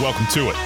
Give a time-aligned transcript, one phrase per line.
[0.00, 0.56] Welcome to it.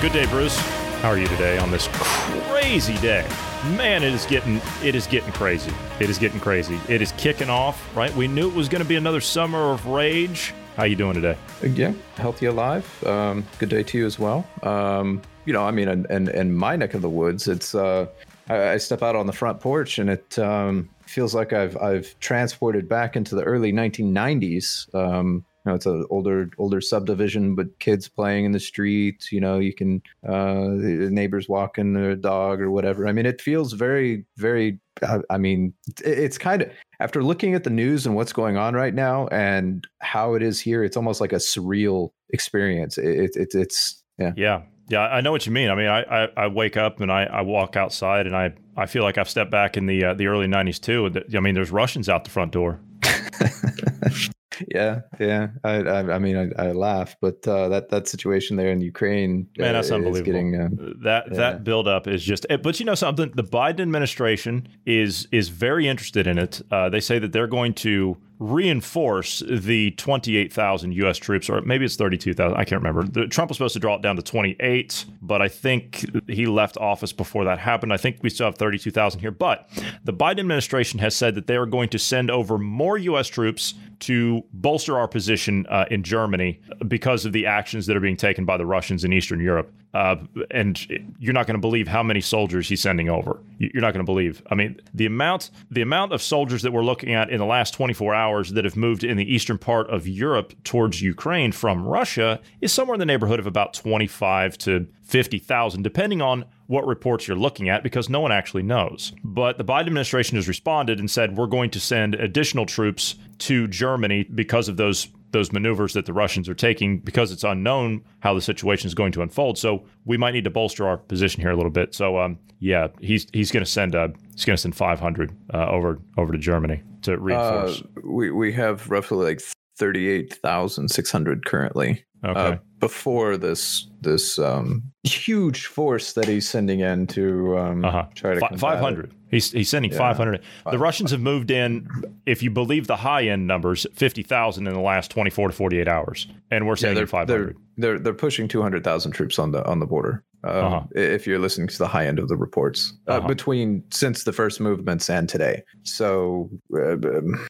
[0.00, 0.56] Good day, Bruce.
[1.02, 3.28] How are you today on this crazy day?
[3.76, 5.70] Man, it is getting it is getting crazy.
[6.00, 6.80] It is getting crazy.
[6.88, 8.14] It is kicking off, right?
[8.14, 10.54] We knew it was going to be another summer of rage.
[10.76, 11.36] How you doing today?
[11.62, 13.04] Yeah, healthy alive.
[13.04, 14.46] Um, good day to you as well.
[14.62, 18.06] Um, you know, I mean, in, in, in, my neck of the woods, it's uh,
[18.48, 22.18] I, I, step out on the front porch and it um, feels like I've I've
[22.20, 24.94] transported back into the early 1990s.
[24.94, 29.32] Um, you know, it's an older older subdivision, but kids playing in the street.
[29.32, 33.08] You know, you can uh, neighbors walking their dog or whatever.
[33.08, 34.78] I mean, it feels very very.
[35.02, 35.72] I, I mean,
[36.04, 36.70] it's kind of
[37.00, 40.60] after looking at the news and what's going on right now and how it is
[40.60, 40.84] here.
[40.84, 42.98] It's almost like a surreal experience.
[42.98, 45.70] It, it it's yeah yeah yeah, I know what you mean.
[45.70, 48.86] I mean, I, I, I wake up and I, I walk outside and I, I
[48.86, 51.10] feel like I've stepped back in the uh, the early '90s too.
[51.36, 52.80] I mean, there's Russians out the front door.
[54.68, 55.48] yeah, yeah.
[55.62, 59.48] I, I, I mean, I, I, laugh, but uh, that that situation there in Ukraine,
[59.56, 60.32] man, that's uh, unbelievable.
[60.32, 60.68] Getting, uh,
[61.02, 61.36] that yeah.
[61.36, 62.46] that buildup is just.
[62.50, 66.60] Eh, but you know something, the Biden administration is is very interested in it.
[66.70, 71.18] Uh, they say that they're going to reinforce the 28,000 U.S.
[71.18, 72.56] troops, or maybe it's 32,000.
[72.56, 73.04] I can't remember.
[73.04, 76.76] The, Trump was supposed to draw it down to 28, but I think he left
[76.78, 77.92] office before that happened.
[77.92, 79.30] I think we still have 32,000 here.
[79.30, 79.68] But
[80.02, 83.28] the Biden administration has said that they are going to send over more U.S.
[83.28, 88.16] troops to bolster our position uh, in Germany because of the actions that are being
[88.16, 89.72] taken by the Russians in Eastern Europe.
[89.94, 90.16] Uh,
[90.50, 93.38] and you're not going to believe how many soldiers he's sending over.
[93.58, 94.42] You're not going to believe.
[94.50, 97.74] I mean, the amount the amount of soldiers that we're looking at in the last
[97.74, 102.40] 24 hours that have moved in the eastern part of Europe towards Ukraine from Russia
[102.60, 107.36] is somewhere in the neighborhood of about 25 to 50,000, depending on what reports you're
[107.36, 109.12] looking at, because no one actually knows.
[109.22, 113.68] But the Biden administration has responded and said we're going to send additional troops to
[113.68, 118.32] Germany because of those those maneuvers that the Russians are taking because it's unknown how
[118.32, 119.58] the situation is going to unfold.
[119.58, 121.94] So we might need to bolster our position here a little bit.
[121.94, 125.66] So um, yeah, he's he's going to send uh, he's going to send 500 uh,
[125.68, 127.82] over over to Germany to reinforce.
[127.82, 129.42] Uh, we we have roughly like
[129.76, 132.04] 38,600 currently.
[132.22, 132.60] Uh, okay.
[132.84, 138.04] Before this this um, huge force that he's sending in to um, uh-huh.
[138.14, 139.10] try to F- 500.
[139.30, 139.96] He's, he's sending yeah.
[139.96, 140.42] 500.
[140.70, 141.88] The Russians have moved in,
[142.26, 146.28] if you believe the high end numbers, 50,000 in the last 24 to 48 hours,
[146.50, 147.26] and we're sending yeah, 500.
[147.26, 150.22] They're, they're, they're pushing 200,000 troops on the on the border.
[150.44, 150.82] Um, uh-huh.
[150.94, 153.28] If you're listening to the high end of the reports uh, uh-huh.
[153.28, 157.46] between since the first movements and today, so uh, um,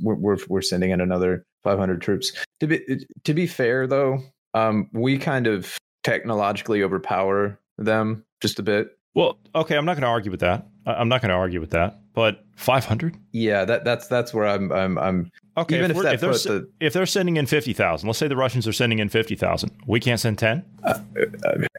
[0.00, 2.32] we're we're sending in another 500 troops.
[2.60, 2.80] To be
[3.24, 4.20] to be fair, though,
[4.56, 8.98] um, we kind of technologically overpower them just a bit.
[9.14, 10.66] Well, okay, I'm not going to argue with that.
[10.86, 12.00] I'm not going to argue with that.
[12.14, 13.16] But 500?
[13.32, 15.78] Yeah, that that's that's where I'm I'm I'm okay.
[15.78, 18.66] Even if, if, if they're the, if they're sending in 50,000, let's say the Russians
[18.66, 20.64] are sending in 50,000, we can't send 10.
[20.84, 20.98] Uh,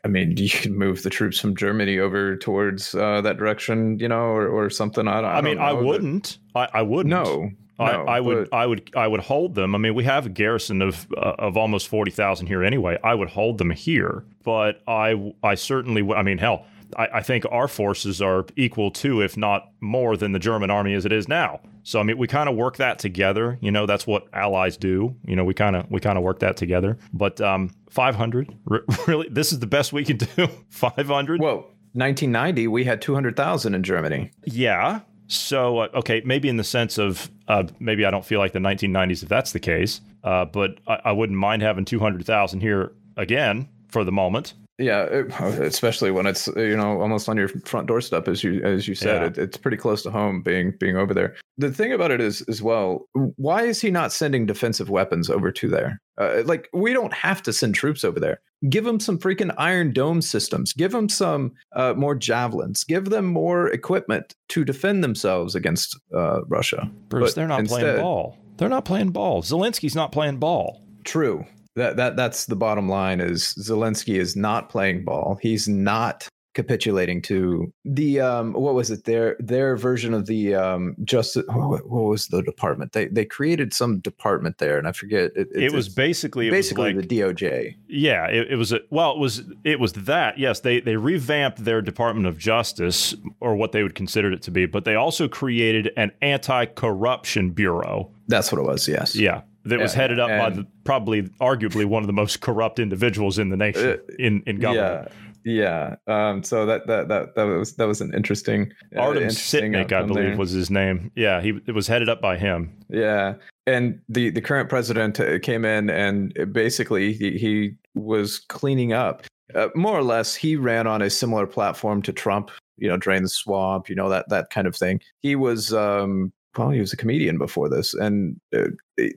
[0.04, 4.08] I mean, you can move the troops from Germany over towards uh, that direction, you
[4.08, 5.08] know, or, or something.
[5.08, 5.32] I don't.
[5.32, 6.38] I, I mean, I wouldn't.
[6.56, 7.10] I, I wouldn't.
[7.10, 9.76] No, I, no, I would, I would, I would hold them.
[9.76, 12.98] I mean, we have a garrison of uh, of almost forty thousand here anyway.
[13.04, 16.66] I would hold them here, but I, I certainly, would I mean, hell,
[16.96, 20.94] I, I, think our forces are equal to, if not more, than the German army
[20.94, 21.60] as it is now.
[21.84, 23.58] So I mean, we kind of work that together.
[23.62, 25.16] You know, that's what allies do.
[25.26, 26.98] You know, we kind of we kind of work that together.
[27.14, 28.56] But um, five hundred,
[29.08, 30.48] really, this is the best we can do.
[30.70, 31.42] Five hundred.
[31.42, 34.30] Well, 1990, we had 200,000 in Germany.
[34.46, 38.54] Yeah, so, uh, okay, maybe in the sense of uh, maybe I don't feel like
[38.54, 42.94] the 1990s if that's the case, uh, but I, I, wouldn't mind having 200,000 here
[43.18, 44.54] again for the moment.
[44.80, 45.04] Yeah,
[45.40, 49.22] especially when it's you know almost on your front doorstep, as you as you said,
[49.22, 49.28] yeah.
[49.28, 51.36] it, it's pretty close to home being being over there.
[51.58, 55.52] The thing about it is as well, why is he not sending defensive weapons over
[55.52, 56.00] to there?
[56.20, 58.40] Uh, like we don't have to send troops over there.
[58.70, 60.74] Give them some freaking Iron Dome systems.
[60.74, 62.84] Give them some uh, more javelins.
[62.84, 66.90] Give them more equipment to defend themselves against uh, Russia.
[67.10, 68.38] Bruce, but they're not instead, playing ball.
[68.58, 69.42] They're not playing ball.
[69.42, 70.84] Zelensky's not playing ball.
[71.04, 71.46] True,
[71.78, 75.40] that that that's the bottom line is Zelensky is not playing ball.
[75.42, 79.04] He's not capitulating to the um what was it?
[79.04, 82.94] Their their version of the um justice what, what was the department?
[82.94, 86.96] They they created some department there and i forget it, it, it was basically basically
[86.96, 90.40] was like, the doj yeah it, it was a, well it was it was that
[90.40, 94.52] yes they they revamped their department of justice or what they would consider it to
[94.52, 98.10] be but they also created an anti-corruption bureau.
[98.28, 99.16] That's what it was yes.
[99.16, 103.40] Yeah that was headed up by the, probably arguably one of the most corrupt individuals
[103.40, 105.10] in the nation uh, in in government.
[105.10, 105.14] Yeah.
[105.48, 105.96] Yeah.
[106.08, 109.94] Um, so that, that that that was that was an interesting uh, Artem interesting Sitnik,
[109.94, 110.38] I believe, there.
[110.38, 111.10] was his name.
[111.16, 112.78] Yeah, he it was headed up by him.
[112.90, 113.36] Yeah,
[113.66, 119.24] and the the current president uh, came in and basically he, he was cleaning up.
[119.56, 122.52] Uh, more or less, he ran on a similar platform to Trump.
[122.78, 123.88] You know, drain the swamp.
[123.88, 125.00] You know that that kind of thing.
[125.22, 128.70] He was um, well, he was a comedian before this, and uh,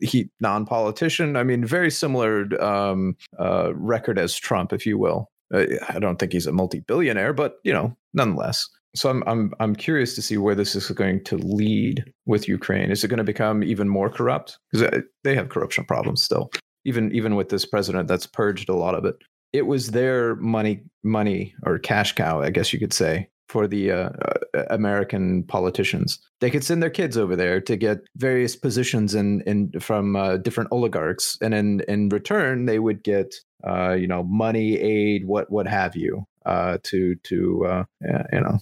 [0.03, 1.37] he non-politician.
[1.37, 5.31] I mean, very similar um, uh, record as Trump, if you will.
[5.53, 8.69] Uh, I don't think he's a multi-billionaire, but you know, nonetheless.
[8.95, 12.91] So I'm I'm I'm curious to see where this is going to lead with Ukraine.
[12.91, 14.59] Is it going to become even more corrupt?
[14.71, 16.51] Because uh, they have corruption problems still,
[16.85, 19.17] even even with this president that's purged a lot of it.
[19.53, 23.91] It was their money money or cash cow, I guess you could say, for the
[23.91, 24.11] uh,
[24.55, 26.21] uh, American politicians.
[26.39, 30.37] They could send their kids over there to get various positions in, in from uh,
[30.37, 33.35] different oligarchs, and in in return, they would get
[33.67, 36.25] uh, you know money, aid, what what have you.
[36.47, 37.85] Uh, to to uh,
[38.33, 38.59] you know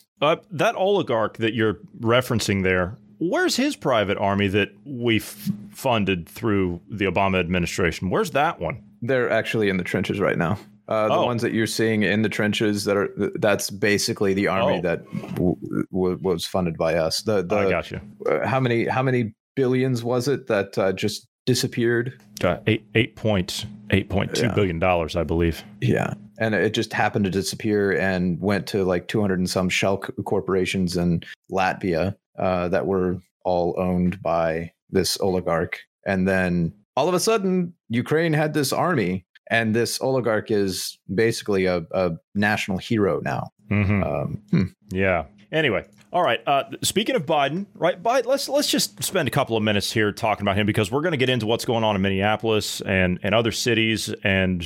[0.50, 6.80] that oligarch that you're referencing there where's his private army that we f- funded through
[6.88, 8.10] the Obama administration?
[8.10, 8.82] Where's that one?
[9.02, 10.58] They're actually in the trenches right now.
[10.88, 11.26] Uh, the oh.
[11.26, 14.80] ones that you're seeing in the trenches that are that's basically the army oh.
[14.80, 15.04] that
[15.34, 15.56] w-
[15.92, 17.20] w- was funded by us.
[17.22, 18.00] The, the I got you.
[18.26, 22.18] Uh, how many how many billions was it that uh, just disappeared?
[22.42, 24.54] Uh, eight eight point eight point two yeah.
[24.54, 25.62] billion dollars, I believe.
[25.82, 29.68] Yeah, and it just happened to disappear and went to like two hundred and some
[29.68, 37.08] shell corporations in Latvia uh, that were all owned by this oligarch, and then all
[37.08, 42.78] of a sudden Ukraine had this army and this oligarch is basically a, a national
[42.78, 43.50] hero now.
[43.70, 44.02] Mm-hmm.
[44.02, 44.62] Um, hmm.
[44.90, 45.24] Yeah.
[45.52, 46.40] Anyway, all right.
[46.46, 48.02] Uh, speaking of Biden, right?
[48.02, 51.02] Biden, let's let's just spend a couple of minutes here talking about him because we're
[51.02, 54.64] going to get into what's going on in Minneapolis and and other cities and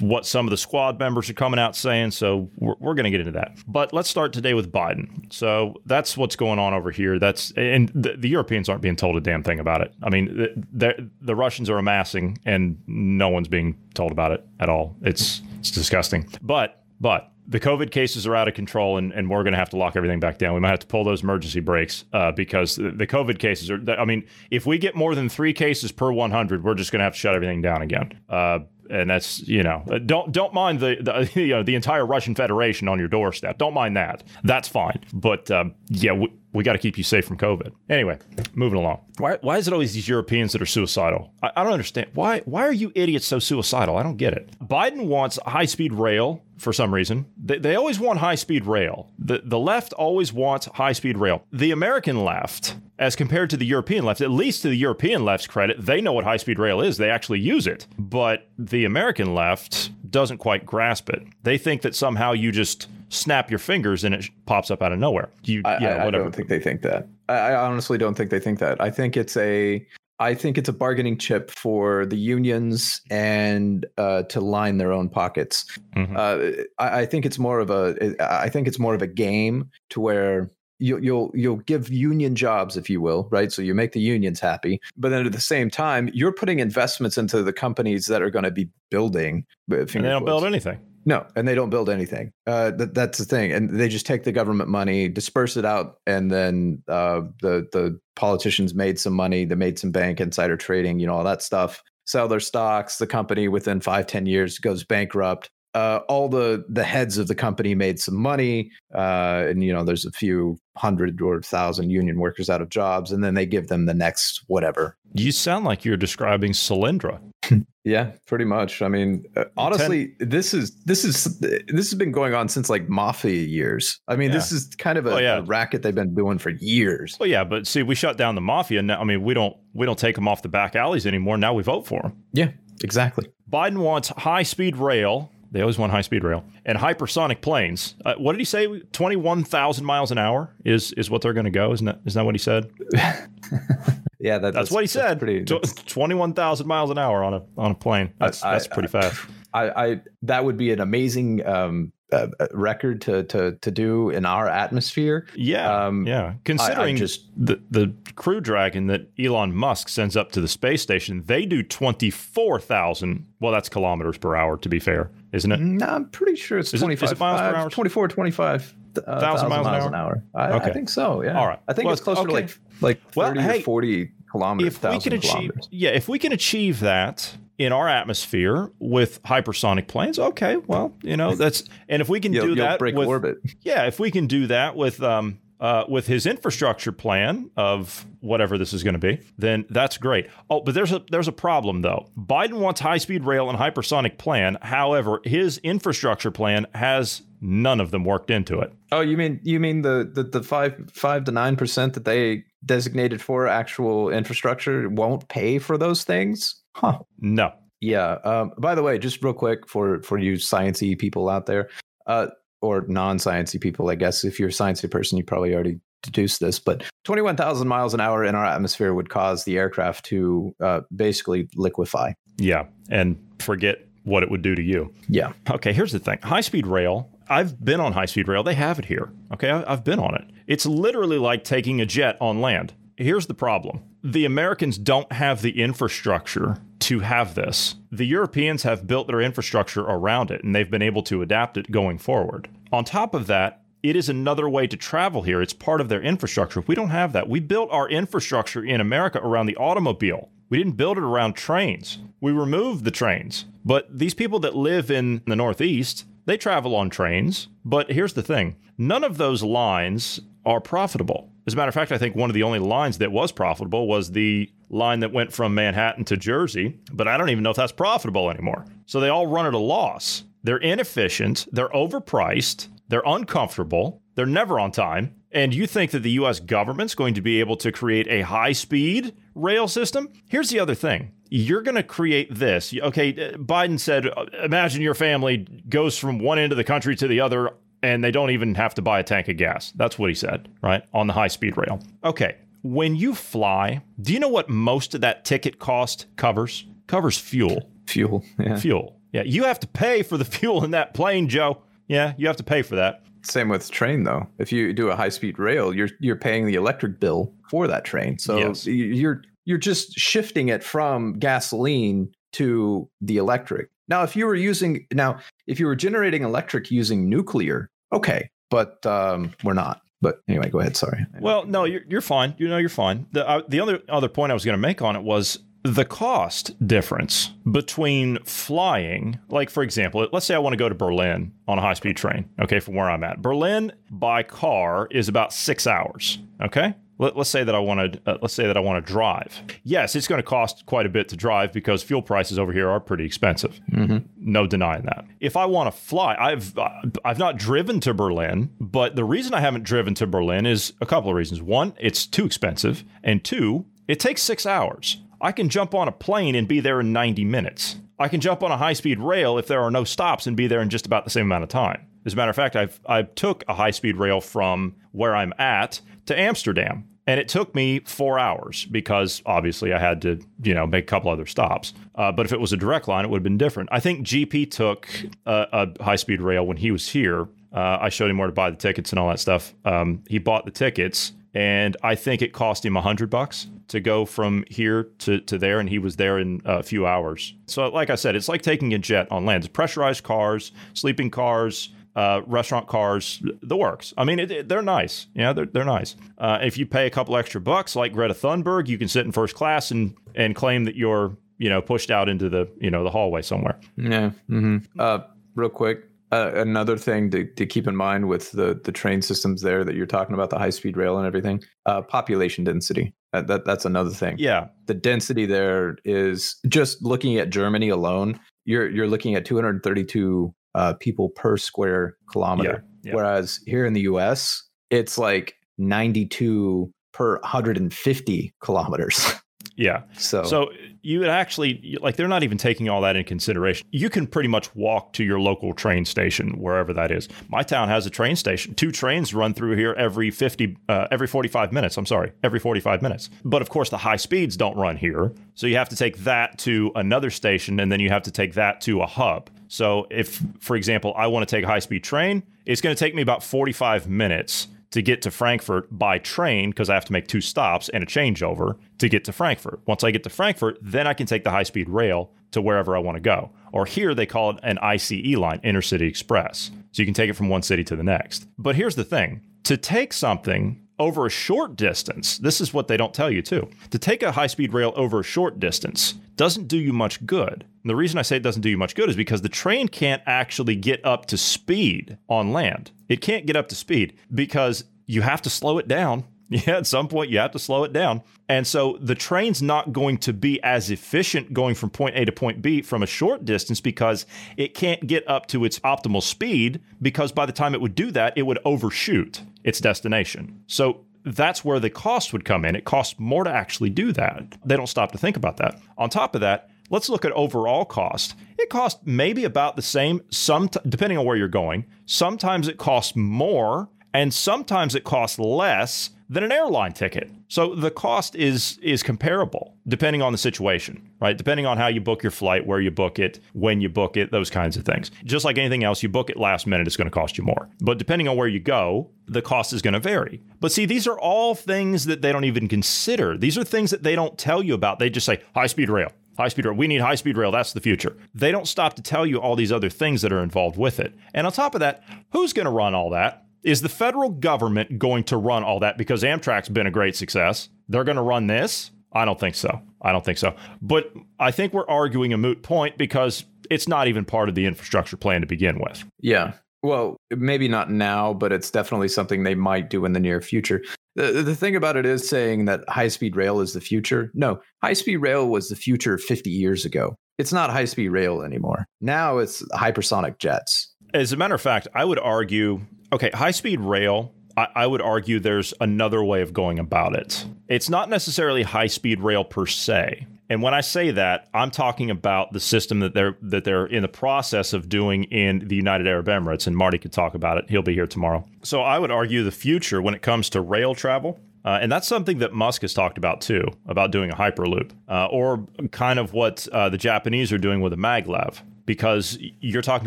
[0.00, 2.10] what some of the squad members are coming out saying.
[2.10, 3.56] So we're, we're going to get into that.
[3.66, 5.32] But let's start today with Biden.
[5.32, 7.18] So that's what's going on over here.
[7.18, 9.94] That's and the, the Europeans aren't being told a damn thing about it.
[10.02, 14.68] I mean, the, the Russians are amassing and no one's being told about it at
[14.68, 14.96] all.
[15.02, 16.28] It's it's disgusting.
[16.42, 19.70] But but the COVID cases are out of control, and, and we're going to have
[19.70, 20.54] to lock everything back down.
[20.54, 23.78] We might have to pull those emergency brakes uh, because the, the, COVID cases are.
[23.90, 27.04] I mean, if we get more than three cases per 100, we're just going to
[27.04, 28.18] have to shut everything down again.
[28.28, 28.60] Uh,
[28.90, 32.34] and that's you know uh, don't don't mind the, the, you know the entire Russian
[32.34, 33.58] Federation on your doorstep.
[33.58, 34.24] Don't mind that.
[34.44, 35.00] That's fine.
[35.12, 37.72] But um, yeah, we, we got to keep you safe from COVID.
[37.88, 38.18] Anyway,
[38.54, 39.04] moving along.
[39.18, 41.32] Why why is it always these Europeans that are suicidal?
[41.42, 42.08] I, I don't understand.
[42.14, 43.96] Why why are you idiots so suicidal?
[43.96, 44.50] I don't get it.
[44.60, 47.26] Biden wants high speed rail for some reason.
[47.42, 49.10] They, they always want high speed rail.
[49.18, 51.44] The the left always wants high speed rail.
[51.52, 55.48] The American left as compared to the European left, at least to the European left's
[55.48, 56.98] credit, they know what high speed rail is.
[56.98, 57.88] They actually use it.
[57.98, 61.24] But the American left doesn't quite grasp it.
[61.42, 64.98] They think that somehow you just snap your fingers and it pops up out of
[64.98, 65.30] nowhere.
[65.44, 67.06] You, I, yeah, I, I don't think they think that.
[67.28, 68.80] I, I honestly don't think they think that.
[68.80, 69.86] I think it's a
[70.18, 75.08] I think it's a bargaining chip for the unions and uh, to line their own
[75.08, 75.66] pockets.
[75.96, 76.16] Mm-hmm.
[76.16, 78.14] Uh, I, I, think it's more of a.
[78.20, 82.76] I think it's more of a game to where you'll you'll you'll give union jobs,
[82.76, 83.50] if you will, right?
[83.50, 87.18] So you make the unions happy, but then at the same time, you're putting investments
[87.18, 89.44] into the companies that are going to be building.
[89.70, 90.78] Uh, and they don't build anything.
[91.04, 92.32] No, and they don't build anything.
[92.46, 95.96] Uh, that, that's the thing, and they just take the government money, disperse it out,
[96.06, 99.44] and then uh, the the politicians made some money.
[99.44, 101.82] They made some bank insider trading, you know, all that stuff.
[102.04, 102.98] Sell their stocks.
[102.98, 107.34] The company within five ten years goes bankrupt uh, all the the heads of the
[107.34, 112.18] company made some money, uh, and you know there's a few hundred or thousand union
[112.18, 114.96] workers out of jobs, and then they give them the next whatever.
[115.14, 117.20] You sound like you're describing Solyndra.
[117.84, 118.82] yeah, pretty much.
[118.82, 122.68] I mean, uh, honestly, Ten- this is this is this has been going on since
[122.68, 123.98] like mafia years.
[124.08, 124.36] I mean, yeah.
[124.36, 125.38] this is kind of a, oh, yeah.
[125.38, 127.16] a, racket they've been doing for years.
[127.18, 128.82] Well, yeah, but see, we shut down the mafia.
[128.82, 131.38] Now, I mean, we don't we don't take them off the back alleys anymore.
[131.38, 132.22] Now we vote for them.
[132.34, 132.50] Yeah,
[132.84, 133.26] exactly.
[133.50, 137.94] Biden wants high speed rail they always want high speed rail and hypersonic planes.
[138.04, 138.80] Uh, what did he say?
[138.92, 141.72] Twenty one thousand miles an hour is is what they're going to go.
[141.72, 142.70] Isn't that isn't that what he said?
[142.92, 145.18] yeah, that, that's, that's, what he said.
[145.18, 148.12] Pretty, Twenty one thousand miles an hour on a on a plane.
[148.18, 149.20] That's I, that's pretty fast.
[149.54, 154.24] I, I that would be an amazing um, a, record to to to do in
[154.24, 155.26] our atmosphere.
[155.34, 156.34] Yeah, um, yeah.
[156.44, 160.48] Considering I, I just the the Crew Dragon that Elon Musk sends up to the
[160.48, 163.26] space station, they do twenty four thousand.
[163.40, 165.60] Well, that's kilometers per hour, to be fair, isn't it?
[165.60, 167.70] No, I'm pretty sure it's twenty five miles per hour.
[167.70, 170.12] 24, 25 uh, thousand miles, miles an hour.
[170.12, 170.52] An hour.
[170.52, 170.70] I, okay.
[170.70, 171.22] I think so.
[171.22, 171.38] Yeah.
[171.38, 171.58] All right.
[171.68, 172.28] I think well, it's closer okay.
[172.28, 174.76] to like like well, hey, or forty kilometers.
[174.76, 179.86] If we can achieve, yeah, if we can achieve that in our atmosphere with hypersonic
[179.86, 183.38] planes, okay, well, you know that's and if we can do that break with, orbit,
[183.60, 188.58] yeah, if we can do that with um uh, with his infrastructure plan of whatever
[188.58, 190.28] this is going to be, then that's great.
[190.50, 192.08] Oh, but there's a there's a problem though.
[192.18, 194.58] Biden wants high speed rail and hypersonic plan.
[194.60, 198.72] However, his infrastructure plan has none of them worked into it.
[198.90, 202.42] Oh, you mean you mean the the, the five five to nine percent that they
[202.66, 206.60] designated for actual infrastructure won't pay for those things?
[206.74, 206.98] Huh.
[207.20, 207.52] No.
[207.80, 208.14] Yeah.
[208.24, 211.68] Um, by the way, just real quick for for you sciencey people out there,
[212.08, 212.28] uh,
[212.62, 216.58] or non-sciencey people, I guess if you're a sciencey person, you probably already deduced this.
[216.58, 221.48] But 21,000 miles an hour in our atmosphere would cause the aircraft to uh, basically
[221.54, 222.12] liquefy.
[222.38, 224.92] Yeah, and forget what it would do to you.
[225.08, 225.32] Yeah.
[225.50, 225.72] Okay.
[225.72, 227.08] Here's the thing: high-speed rail.
[227.28, 228.42] I've been on high-speed rail.
[228.42, 229.12] They have it here.
[229.32, 230.24] Okay, I've been on it.
[230.46, 232.74] It's literally like taking a jet on land.
[232.96, 237.76] Here's the problem the Americans don't have the infrastructure to have this.
[237.90, 241.70] The Europeans have built their infrastructure around it and they've been able to adapt it
[241.70, 242.48] going forward.
[242.72, 245.42] On top of that, it is another way to travel here.
[245.42, 246.60] It's part of their infrastructure.
[246.60, 247.28] We don't have that.
[247.28, 250.28] We built our infrastructure in America around the automobile.
[250.48, 251.98] We didn't build it around trains.
[252.20, 253.46] We removed the trains.
[253.64, 257.48] But these people that live in the Northeast, they travel on trains.
[257.64, 261.30] But here's the thing none of those lines are profitable.
[261.46, 263.86] As a matter of fact, I think one of the only lines that was profitable
[263.86, 267.56] was the line that went from Manhattan to Jersey, but I don't even know if
[267.56, 268.64] that's profitable anymore.
[268.86, 270.24] So they all run at a loss.
[270.44, 275.14] They're inefficient, they're overpriced, they're uncomfortable, they're never on time.
[275.30, 278.52] And you think that the US government's going to be able to create a high
[278.52, 280.08] speed rail system?
[280.28, 282.74] Here's the other thing you're going to create this.
[282.74, 287.08] Okay, Biden said, uh, imagine your family goes from one end of the country to
[287.08, 289.72] the other and they don't even have to buy a tank of gas.
[289.74, 290.84] That's what he said, right?
[290.92, 291.80] On the high speed rail.
[292.04, 292.36] Okay.
[292.62, 296.66] When you fly, do you know what most of that ticket cost covers?
[296.86, 297.68] Covers fuel.
[297.86, 298.22] Fuel.
[298.38, 298.56] Yeah.
[298.56, 299.00] Fuel.
[299.12, 299.22] Yeah.
[299.24, 301.62] You have to pay for the fuel in that plane, Joe.
[301.88, 302.12] Yeah.
[302.18, 303.02] You have to pay for that.
[303.22, 304.26] Same with train though.
[304.38, 307.84] If you do a high speed rail, you're you're paying the electric bill for that
[307.84, 308.18] train.
[308.18, 308.66] So yes.
[308.66, 313.70] you're you're just shifting it from gasoline to the electric.
[313.88, 318.84] Now, if you were using now, if you were generating electric using nuclear, okay, but
[318.86, 319.82] um, we're not.
[320.00, 320.76] But anyway, go ahead.
[320.76, 321.06] Sorry.
[321.20, 322.34] Well, no, you're you're fine.
[322.38, 323.06] You know, you're fine.
[323.12, 325.84] The uh, the other other point I was going to make on it was the
[325.84, 331.32] cost difference between flying, like for example, let's say I want to go to Berlin
[331.46, 333.22] on a high speed train, okay, from where I'm at.
[333.22, 336.74] Berlin by car is about six hours, okay?
[336.98, 339.42] Let, us say that I want to uh, let's say that I want to drive.
[339.64, 342.68] Yes, it's going to cost quite a bit to drive because fuel prices over here
[342.68, 343.60] are pretty expensive.
[343.72, 344.06] Mm-hmm.
[344.16, 345.04] No denying that.
[345.20, 346.68] If I want to fly, I've uh,
[347.04, 350.86] I've not driven to Berlin, but the reason I haven't driven to Berlin is a
[350.86, 351.42] couple of reasons.
[351.42, 354.98] One, it's too expensive, and two, it takes six hours.
[355.20, 357.76] I can jump on a plane and be there in 90 minutes.
[357.98, 360.48] I can jump on a high speed rail if there are no stops and be
[360.48, 361.86] there in just about the same amount of time.
[362.04, 365.34] As a matter of fact, I've I took a high speed rail from where I'm
[365.38, 370.54] at to Amsterdam and it took me four hours because obviously I had to, you
[370.54, 371.74] know, make a couple other stops.
[371.94, 373.70] Uh, but if it was a direct line, it would have been different.
[373.72, 374.88] I think GP took
[375.26, 377.28] a, a high speed rail when he was here.
[377.52, 379.52] Uh, I showed him where to buy the tickets and all that stuff.
[379.64, 383.80] Um, he bought the tickets, and I think it cost him a hundred bucks to
[383.80, 387.34] go from here to, to there, and he was there in a few hours.
[387.46, 389.44] So, like I said, it's like taking a jet on land.
[389.44, 393.92] It's pressurized cars, sleeping cars uh, restaurant cars, the works.
[393.96, 395.06] I mean, it, it, they're nice.
[395.14, 395.96] Yeah, they're, they're nice.
[396.18, 399.12] Uh, if you pay a couple extra bucks, like Greta Thunberg, you can sit in
[399.12, 402.84] first class and and claim that you're you know pushed out into the you know
[402.84, 403.58] the hallway somewhere.
[403.76, 404.10] Yeah.
[404.30, 404.58] Mm-hmm.
[404.78, 405.00] Uh,
[405.34, 409.42] real quick, uh, another thing to, to keep in mind with the the train systems
[409.42, 412.94] there that you're talking about, the high speed rail and everything, uh, population density.
[413.12, 414.16] That, that that's another thing.
[414.18, 418.20] Yeah, the density there is just looking at Germany alone.
[418.44, 422.64] You're you're looking at 232 uh, people per square kilometer.
[422.82, 422.96] Yeah, yeah.
[422.96, 429.12] Whereas here in the US, it's like 92 per 150 kilometers.
[429.56, 429.82] Yeah.
[429.98, 430.50] So so
[430.82, 433.66] you would actually like they're not even taking all that in consideration.
[433.70, 437.08] You can pretty much walk to your local train station wherever that is.
[437.28, 438.54] My town has a train station.
[438.54, 441.76] Two trains run through here every 50 uh, every 45 minutes.
[441.76, 443.10] I'm sorry, every 45 minutes.
[443.24, 445.12] But of course the high speeds don't run here.
[445.34, 448.34] So you have to take that to another station and then you have to take
[448.34, 449.30] that to a hub.
[449.52, 452.78] So if, for example, I want to take a high speed train, it's going to
[452.78, 456.92] take me about 45 minutes to get to Frankfurt by train because I have to
[456.94, 459.60] make two stops and a changeover to get to Frankfurt.
[459.66, 462.74] Once I get to Frankfurt, then I can take the high speed rail to wherever
[462.74, 463.30] I want to go.
[463.52, 466.50] Or here they call it an ICE line, Intercity Express.
[466.72, 468.26] So you can take it from one city to the next.
[468.38, 472.76] But here's the thing to take something over a short distance, this is what they
[472.76, 473.48] don't tell you too.
[473.70, 477.44] To take a high speed rail over a short distance doesn't do you much good.
[477.62, 479.68] And the reason I say it doesn't do you much good is because the train
[479.68, 482.72] can't actually get up to speed on land.
[482.88, 486.04] It can't get up to speed because you have to slow it down
[486.46, 488.02] Yeah, at some point you have to slow it down.
[488.28, 492.12] And so the train's not going to be as efficient going from point A to
[492.12, 496.62] point B from a short distance because it can't get up to its optimal speed
[496.80, 500.42] because by the time it would do that, it would overshoot its destination.
[500.46, 502.56] So that's where the cost would come in.
[502.56, 504.38] It costs more to actually do that.
[504.44, 505.60] They don't stop to think about that.
[505.76, 508.14] On top of that, let's look at overall cost.
[508.38, 511.66] It costs maybe about the same some depending on where you're going.
[511.84, 517.10] Sometimes it costs more and sometimes it costs less than an airline ticket.
[517.28, 521.16] So the cost is is comparable depending on the situation, right?
[521.16, 524.10] Depending on how you book your flight, where you book it, when you book it,
[524.10, 524.90] those kinds of things.
[525.04, 527.48] Just like anything else, you book it last minute, it's going to cost you more.
[527.60, 530.20] But depending on where you go, the cost is going to vary.
[530.40, 533.16] But see, these are all things that they don't even consider.
[533.16, 534.78] These are things that they don't tell you about.
[534.78, 535.92] They just say high speed rail.
[536.18, 536.54] High speed rail.
[536.54, 537.30] We need high speed rail.
[537.30, 537.96] That's the future.
[538.14, 540.92] They don't stop to tell you all these other things that are involved with it.
[541.14, 543.24] And on top of that, who's going to run all that?
[543.44, 547.48] Is the federal government going to run all that because Amtrak's been a great success?
[547.68, 548.70] They're going to run this?
[548.92, 549.60] I don't think so.
[549.80, 550.34] I don't think so.
[550.60, 554.46] But I think we're arguing a moot point because it's not even part of the
[554.46, 555.84] infrastructure plan to begin with.
[556.00, 556.34] Yeah.
[556.62, 560.62] Well, maybe not now, but it's definitely something they might do in the near future.
[560.94, 564.12] The, the thing about it is saying that high speed rail is the future.
[564.14, 566.94] No, high speed rail was the future 50 years ago.
[567.18, 568.66] It's not high speed rail anymore.
[568.80, 570.72] Now it's hypersonic jets.
[570.94, 572.60] As a matter of fact, I would argue
[572.92, 574.12] okay, high speed rail.
[574.36, 577.26] I, I would argue there's another way of going about it.
[577.48, 580.06] It's not necessarily high speed rail per se.
[580.30, 583.82] And when I say that, I'm talking about the system that they're that they're in
[583.82, 586.46] the process of doing in the United Arab Emirates.
[586.46, 587.50] And Marty could talk about it.
[587.50, 588.24] He'll be here tomorrow.
[588.42, 591.88] So I would argue the future when it comes to rail travel uh, and that's
[591.88, 596.12] something that Musk has talked about too, about doing a Hyperloop, uh, or kind of
[596.12, 599.86] what uh, the Japanese are doing with a maglev because you're talking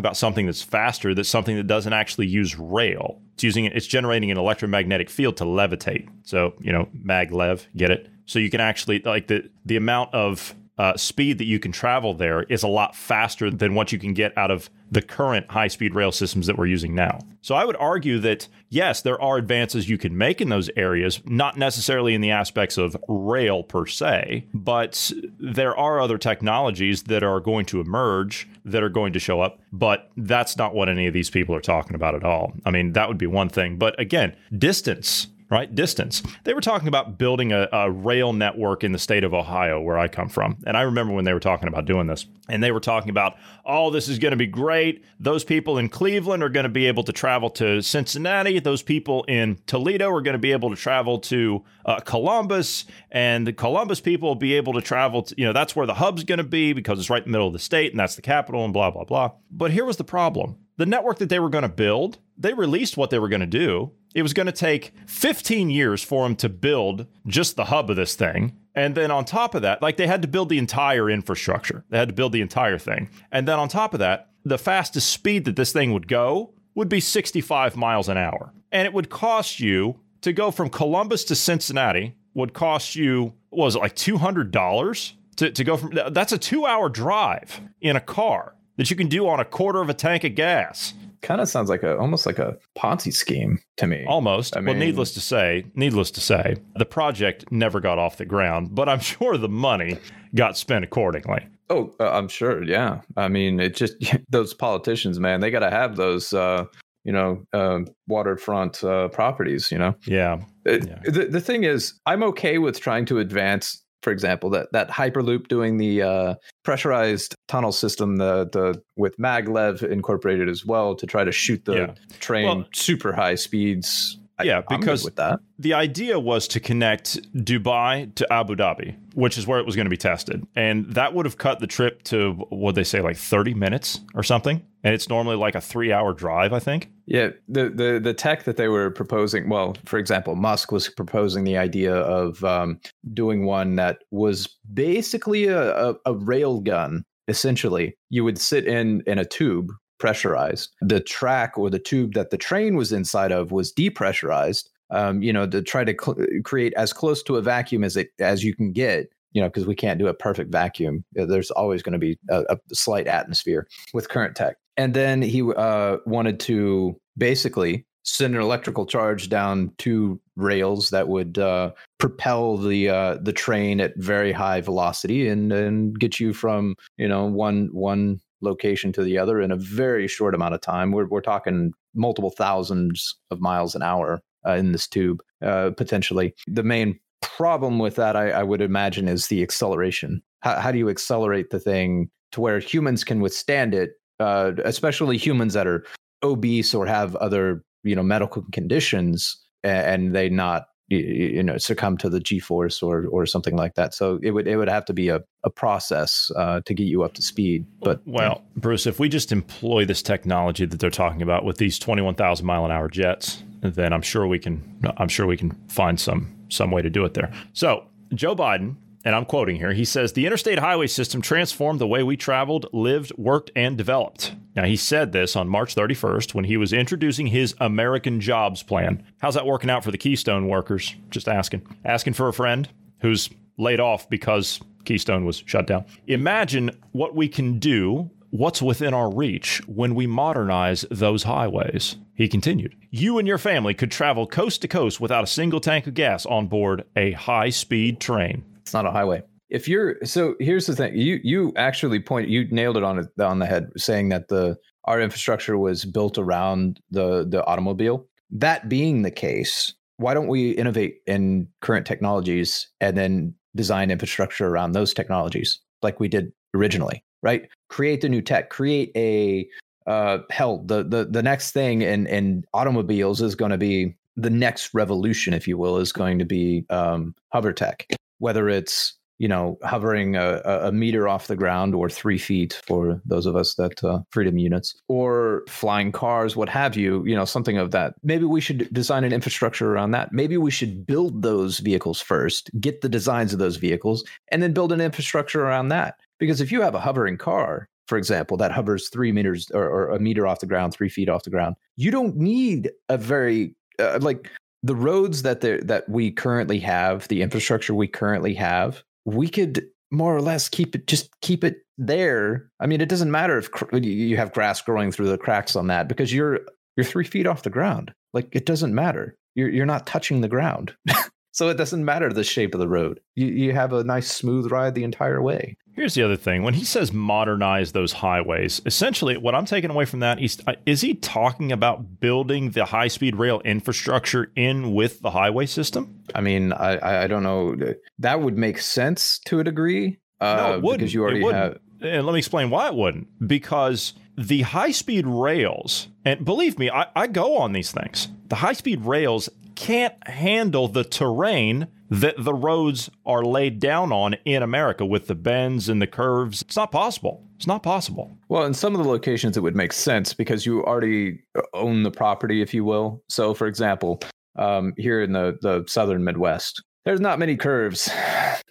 [0.00, 3.20] about something that's faster, that's something that doesn't actually use rail.
[3.34, 6.08] It's using it's generating an electromagnetic field to levitate.
[6.24, 8.08] So, you know, maglev, get it?
[8.26, 12.14] So you can actually like the the amount of uh, speed that you can travel
[12.14, 15.68] there is a lot faster than what you can get out of the current high
[15.68, 17.18] speed rail systems that we're using now.
[17.40, 21.20] So I would argue that yes, there are advances you can make in those areas,
[21.24, 27.22] not necessarily in the aspects of rail per se, but there are other technologies that
[27.22, 29.60] are going to emerge that are going to show up.
[29.72, 32.52] But that's not what any of these people are talking about at all.
[32.64, 33.76] I mean, that would be one thing.
[33.78, 35.72] But again, distance right?
[35.72, 36.22] Distance.
[36.44, 39.98] They were talking about building a, a, rail network in the state of Ohio, where
[39.98, 40.58] I come from.
[40.66, 42.26] And I remember when they were talking about doing this.
[42.48, 45.04] And they were talking about, oh, this is going to be great.
[45.20, 48.58] Those people in Cleveland are going to be able to travel to Cincinnati.
[48.58, 52.84] Those people in Toledo are going to be able to travel to uh, Columbus.
[53.10, 55.94] And the Columbus people will be able to travel to, you know, that's where the
[55.94, 58.16] hub's going to be because it's right in the middle of the state and that's
[58.16, 59.32] the capital and blah, blah, blah.
[59.50, 62.96] But here was the problem the network that they were going to build, they released
[62.96, 63.92] what they were going to do.
[64.14, 67.96] It was going to take 15 years for them to build just the hub of
[67.96, 68.56] this thing.
[68.74, 71.98] And then on top of that, like they had to build the entire infrastructure, they
[71.98, 73.08] had to build the entire thing.
[73.32, 76.88] And then on top of that, the fastest speed that this thing would go would
[76.88, 78.52] be 65 miles an hour.
[78.70, 83.74] And it would cost you to go from Columbus to Cincinnati, would cost you, was
[83.74, 88.54] it like $200 to, to go from, that's a two hour drive in a car
[88.76, 90.92] that you can do on a quarter of a tank of gas.
[91.26, 94.04] Kind of sounds like a almost like a Ponzi scheme to me.
[94.06, 94.56] Almost.
[94.56, 98.24] I mean, well, needless to say, needless to say, the project never got off the
[98.24, 99.98] ground, but I'm sure the money
[100.36, 101.44] got spent accordingly.
[101.68, 102.62] Oh, uh, I'm sure.
[102.62, 103.00] Yeah.
[103.16, 103.96] I mean, it just
[104.28, 106.66] those politicians, man, they got to have those uh,
[107.02, 109.96] you know, uh, waterfront uh, properties, you know?
[110.06, 110.42] Yeah.
[110.64, 110.98] It, yeah.
[111.04, 115.48] The, the thing is, I'm okay with trying to advance for example, that that Hyperloop
[115.48, 121.24] doing the uh, pressurized tunnel system, the the with maglev incorporated as well to try
[121.24, 121.94] to shoot the yeah.
[122.20, 124.18] train well, super high speeds.
[124.42, 125.40] Yeah, I, because with that.
[125.58, 129.86] the idea was to connect Dubai to Abu Dhabi, which is where it was going
[129.86, 133.16] to be tested, and that would have cut the trip to what they say like
[133.16, 136.92] thirty minutes or something and it's normally like a three hour drive, I think.
[137.06, 141.44] Yeah, the, the the tech that they were proposing, well, for example, Musk was proposing
[141.44, 142.80] the idea of um,
[143.14, 147.96] doing one that was basically a, a, a rail gun essentially.
[148.10, 150.74] You would sit in in a tube pressurized.
[150.80, 154.68] The track or the tube that the train was inside of was depressurized.
[154.90, 158.10] Um, you know, to try to cl- create as close to a vacuum as it
[158.20, 159.08] as you can get.
[159.32, 161.04] You know, because we can't do a perfect vacuum.
[161.12, 164.56] There's always going to be a, a, slight atmosphere with current tech.
[164.76, 171.08] And then he uh, wanted to basically send an electrical charge down two rails that
[171.08, 176.32] would uh, propel the uh, the train at very high velocity and and get you
[176.32, 180.60] from you know one one location to the other in a very short amount of
[180.60, 180.92] time.
[180.92, 186.34] We're we're talking multiple thousands of miles an hour uh, in this tube uh, potentially.
[186.46, 190.22] The main problem with that, I, I would imagine, is the acceleration.
[190.40, 195.16] How, how, do you accelerate the thing to where humans can withstand it, uh, especially
[195.16, 195.84] humans that are
[196.22, 202.08] obese or have other you know medical conditions and they not you know succumb to
[202.08, 203.92] the g-force or or something like that.
[203.92, 207.02] So it would it would have to be a, a process uh, to get you
[207.02, 211.22] up to speed but well bruce if we just employ this technology that they're talking
[211.22, 214.62] about with these 21000 mile an hour jets then i'm sure we can
[214.98, 217.32] i'm sure we can find some some way to do it there.
[217.52, 218.76] So joe biden
[219.06, 222.66] and I'm quoting here, he says, The interstate highway system transformed the way we traveled,
[222.72, 224.34] lived, worked, and developed.
[224.56, 229.06] Now, he said this on March 31st when he was introducing his American Jobs Plan.
[229.18, 230.96] How's that working out for the Keystone workers?
[231.10, 231.62] Just asking.
[231.84, 232.68] Asking for a friend
[233.00, 235.84] who's laid off because Keystone was shut down.
[236.08, 241.94] Imagine what we can do what's within our reach when we modernize those highways.
[242.12, 245.86] He continued, You and your family could travel coast to coast without a single tank
[245.86, 248.44] of gas on board a high speed train.
[248.66, 249.22] It's not a highway.
[249.48, 250.96] If you're so here's the thing.
[250.96, 254.56] You you actually point you nailed it on it on the head saying that the
[254.86, 258.08] our infrastructure was built around the the automobile.
[258.28, 264.48] That being the case, why don't we innovate in current technologies and then design infrastructure
[264.48, 267.48] around those technologies like we did originally, right?
[267.68, 269.48] Create the new tech, create a
[269.88, 274.30] uh, hell, the the the next thing in in automobiles is going to be the
[274.30, 277.86] next revolution, if you will, is going to be um, hover tech
[278.18, 283.00] whether it's you know hovering a, a, meter off the ground or three feet for
[283.06, 287.24] those of us that uh, freedom units or flying cars what have you you know
[287.24, 287.94] something of that.
[288.02, 290.12] Maybe we should design an infrastructure around that.
[290.12, 294.52] Maybe we should build those vehicles first get the designs of those vehicles and then
[294.52, 295.96] build an infrastructure around that.
[296.18, 299.90] Because if you have a hovering car for example that hovers three meters or, or
[299.90, 303.54] a meter off the ground three feet off the ground you don't need a very
[303.78, 304.30] uh, like
[304.66, 310.14] the roads that that we currently have, the infrastructure we currently have, we could more
[310.14, 312.50] or less keep it just keep it there.
[312.58, 315.68] I mean, it doesn't matter if cr- you have grass growing through the cracks on
[315.68, 316.40] that because you're
[316.76, 317.92] you're three feet off the ground.
[318.12, 319.16] Like it doesn't matter.
[319.36, 320.74] You're you're not touching the ground.
[321.36, 322.98] so it doesn't matter the shape of the road.
[323.14, 325.58] You you have a nice smooth ride the entire way.
[325.74, 326.42] Here's the other thing.
[326.42, 330.54] When he says modernize those highways, essentially what I'm taking away from that is, uh,
[330.64, 336.02] is he talking about building the high speed rail infrastructure in with the highway system?
[336.14, 337.54] I mean, I, I don't know.
[337.98, 339.98] That would make sense to a degree.
[340.18, 340.78] Uh, no, it wouldn't.
[340.78, 341.58] Because you already have.
[341.82, 343.08] And let me explain why it wouldn't.
[343.28, 348.36] Because the high speed rails, and believe me, I, I go on these things, the
[348.36, 354.42] high speed rails can't handle the terrain that the roads are laid down on in
[354.42, 356.42] America with the bends and the curves.
[356.42, 357.24] It's not possible.
[357.36, 358.16] It's not possible.
[358.28, 361.20] Well, in some of the locations, it would make sense because you already
[361.54, 363.02] own the property, if you will.
[363.08, 364.00] So, for example,
[364.36, 367.90] um, here in the, the southern Midwest, there's not many curves.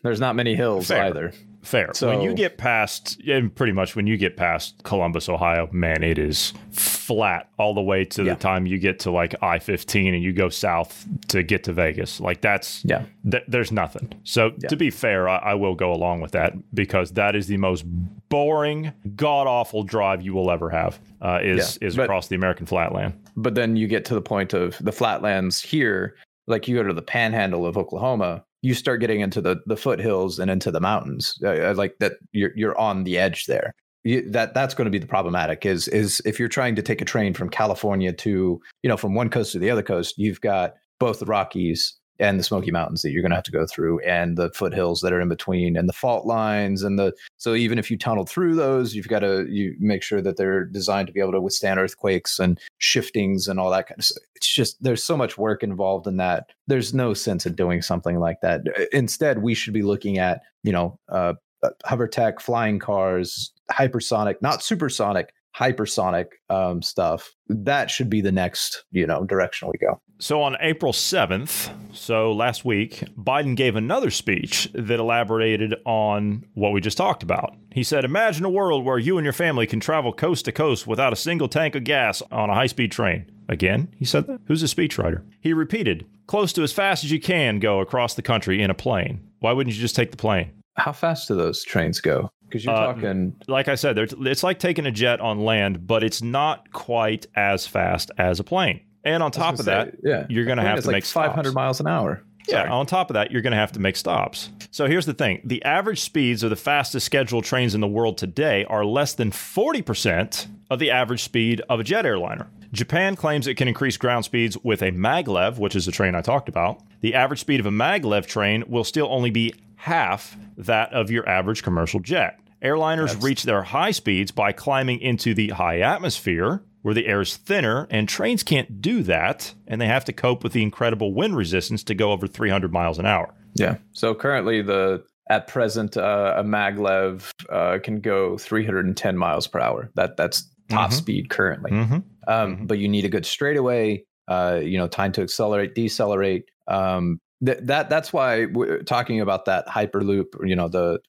[0.04, 1.06] There's not many hills Fair.
[1.06, 1.34] either.
[1.64, 1.92] Fair.
[1.94, 6.04] So when you get past, and pretty much when you get past Columbus, Ohio, man,
[6.04, 8.34] it is flat all the way to yeah.
[8.34, 11.74] the time you get to like I fifteen and you go south to get to
[11.74, 12.20] Vegas.
[12.20, 13.06] Like that's yeah.
[13.30, 14.14] Th- there's nothing.
[14.24, 14.70] So yeah.
[14.70, 17.84] to be fair, I-, I will go along with that because that is the most
[18.30, 21.00] boring, god awful drive you will ever have.
[21.20, 21.88] Uh, is yeah.
[21.88, 23.20] is but, across the American flatland.
[23.36, 26.16] But then you get to the point of the flatlands here.
[26.48, 30.40] Like you go to the panhandle of Oklahoma, you start getting into the the foothills
[30.40, 33.74] and into the mountains uh, uh, like that you're you're on the edge there.
[34.04, 37.02] You, that that's going to be the problematic is is if you're trying to take
[37.02, 40.42] a train from California to you know from one coast to the other coast you've
[40.42, 43.66] got both the Rockies and the Smoky Mountains that you're going to have to go
[43.66, 47.54] through, and the foothills that are in between, and the fault lines, and the so
[47.54, 51.08] even if you tunnel through those, you've got to you make sure that they're designed
[51.08, 54.24] to be able to withstand earthquakes and shiftings and all that kind of stuff.
[54.36, 56.52] It's just there's so much work involved in that.
[56.68, 58.62] There's no sense in doing something like that.
[58.92, 64.36] Instead, we should be looking at you know uh, uh hover tech, flying cars, hypersonic,
[64.42, 70.00] not supersonic, hypersonic um, stuff, that should be the next, you know, direction we go.
[70.20, 76.72] So on April 7th, so last week, Biden gave another speech that elaborated on what
[76.72, 77.56] we just talked about.
[77.74, 80.88] He said, Imagine a world where you and your family can travel coast to coast
[80.88, 83.30] without a single tank of gas on a high speed train.
[83.50, 84.40] Again, he said that?
[84.48, 85.22] Who's a speechwriter?
[85.42, 88.76] He repeated, Close to as fast as you can go across the country in a
[88.76, 89.30] plane.
[89.40, 90.52] Why wouldn't you just take the plane?
[90.78, 92.32] How fast do those trains go?
[92.48, 93.36] Because you're uh, talking.
[93.48, 97.68] Like I said, it's like taking a jet on land, but it's not quite as
[97.68, 98.82] fast as a plane.
[99.04, 101.44] And on top of say, that, yeah, you're going to have to like make 500
[101.44, 101.56] stops.
[101.56, 102.24] miles an hour.
[102.48, 102.68] Sorry.
[102.68, 104.50] Yeah, on top of that, you're going to have to make stops.
[104.70, 108.18] So here's the thing the average speeds of the fastest scheduled trains in the world
[108.18, 112.48] today are less than 40% of the average speed of a jet airliner.
[112.72, 116.22] Japan claims it can increase ground speeds with a maglev, which is the train I
[116.22, 116.82] talked about.
[117.02, 121.28] The average speed of a maglev train will still only be half that of your
[121.28, 122.40] average commercial jet.
[122.64, 123.24] Airliners That's...
[123.24, 127.88] reach their high speeds by climbing into the high atmosphere, where the air is thinner,
[127.90, 131.84] and trains can't do that, and they have to cope with the incredible wind resistance
[131.84, 133.34] to go over 300 miles an hour.
[133.56, 133.78] Yeah.
[133.94, 139.90] So currently, the at present, uh, a maglev uh, can go 310 miles per hour.
[139.96, 140.98] That that's top mm-hmm.
[140.98, 141.72] speed currently.
[141.72, 141.94] Mm-hmm.
[141.94, 142.66] Um, mm-hmm.
[142.66, 144.04] But you need a good straightaway.
[144.28, 146.46] Uh, you know, time to accelerate, decelerate.
[146.68, 150.26] Um, that that that's why we're talking about that hyperloop.
[150.44, 151.00] You know, the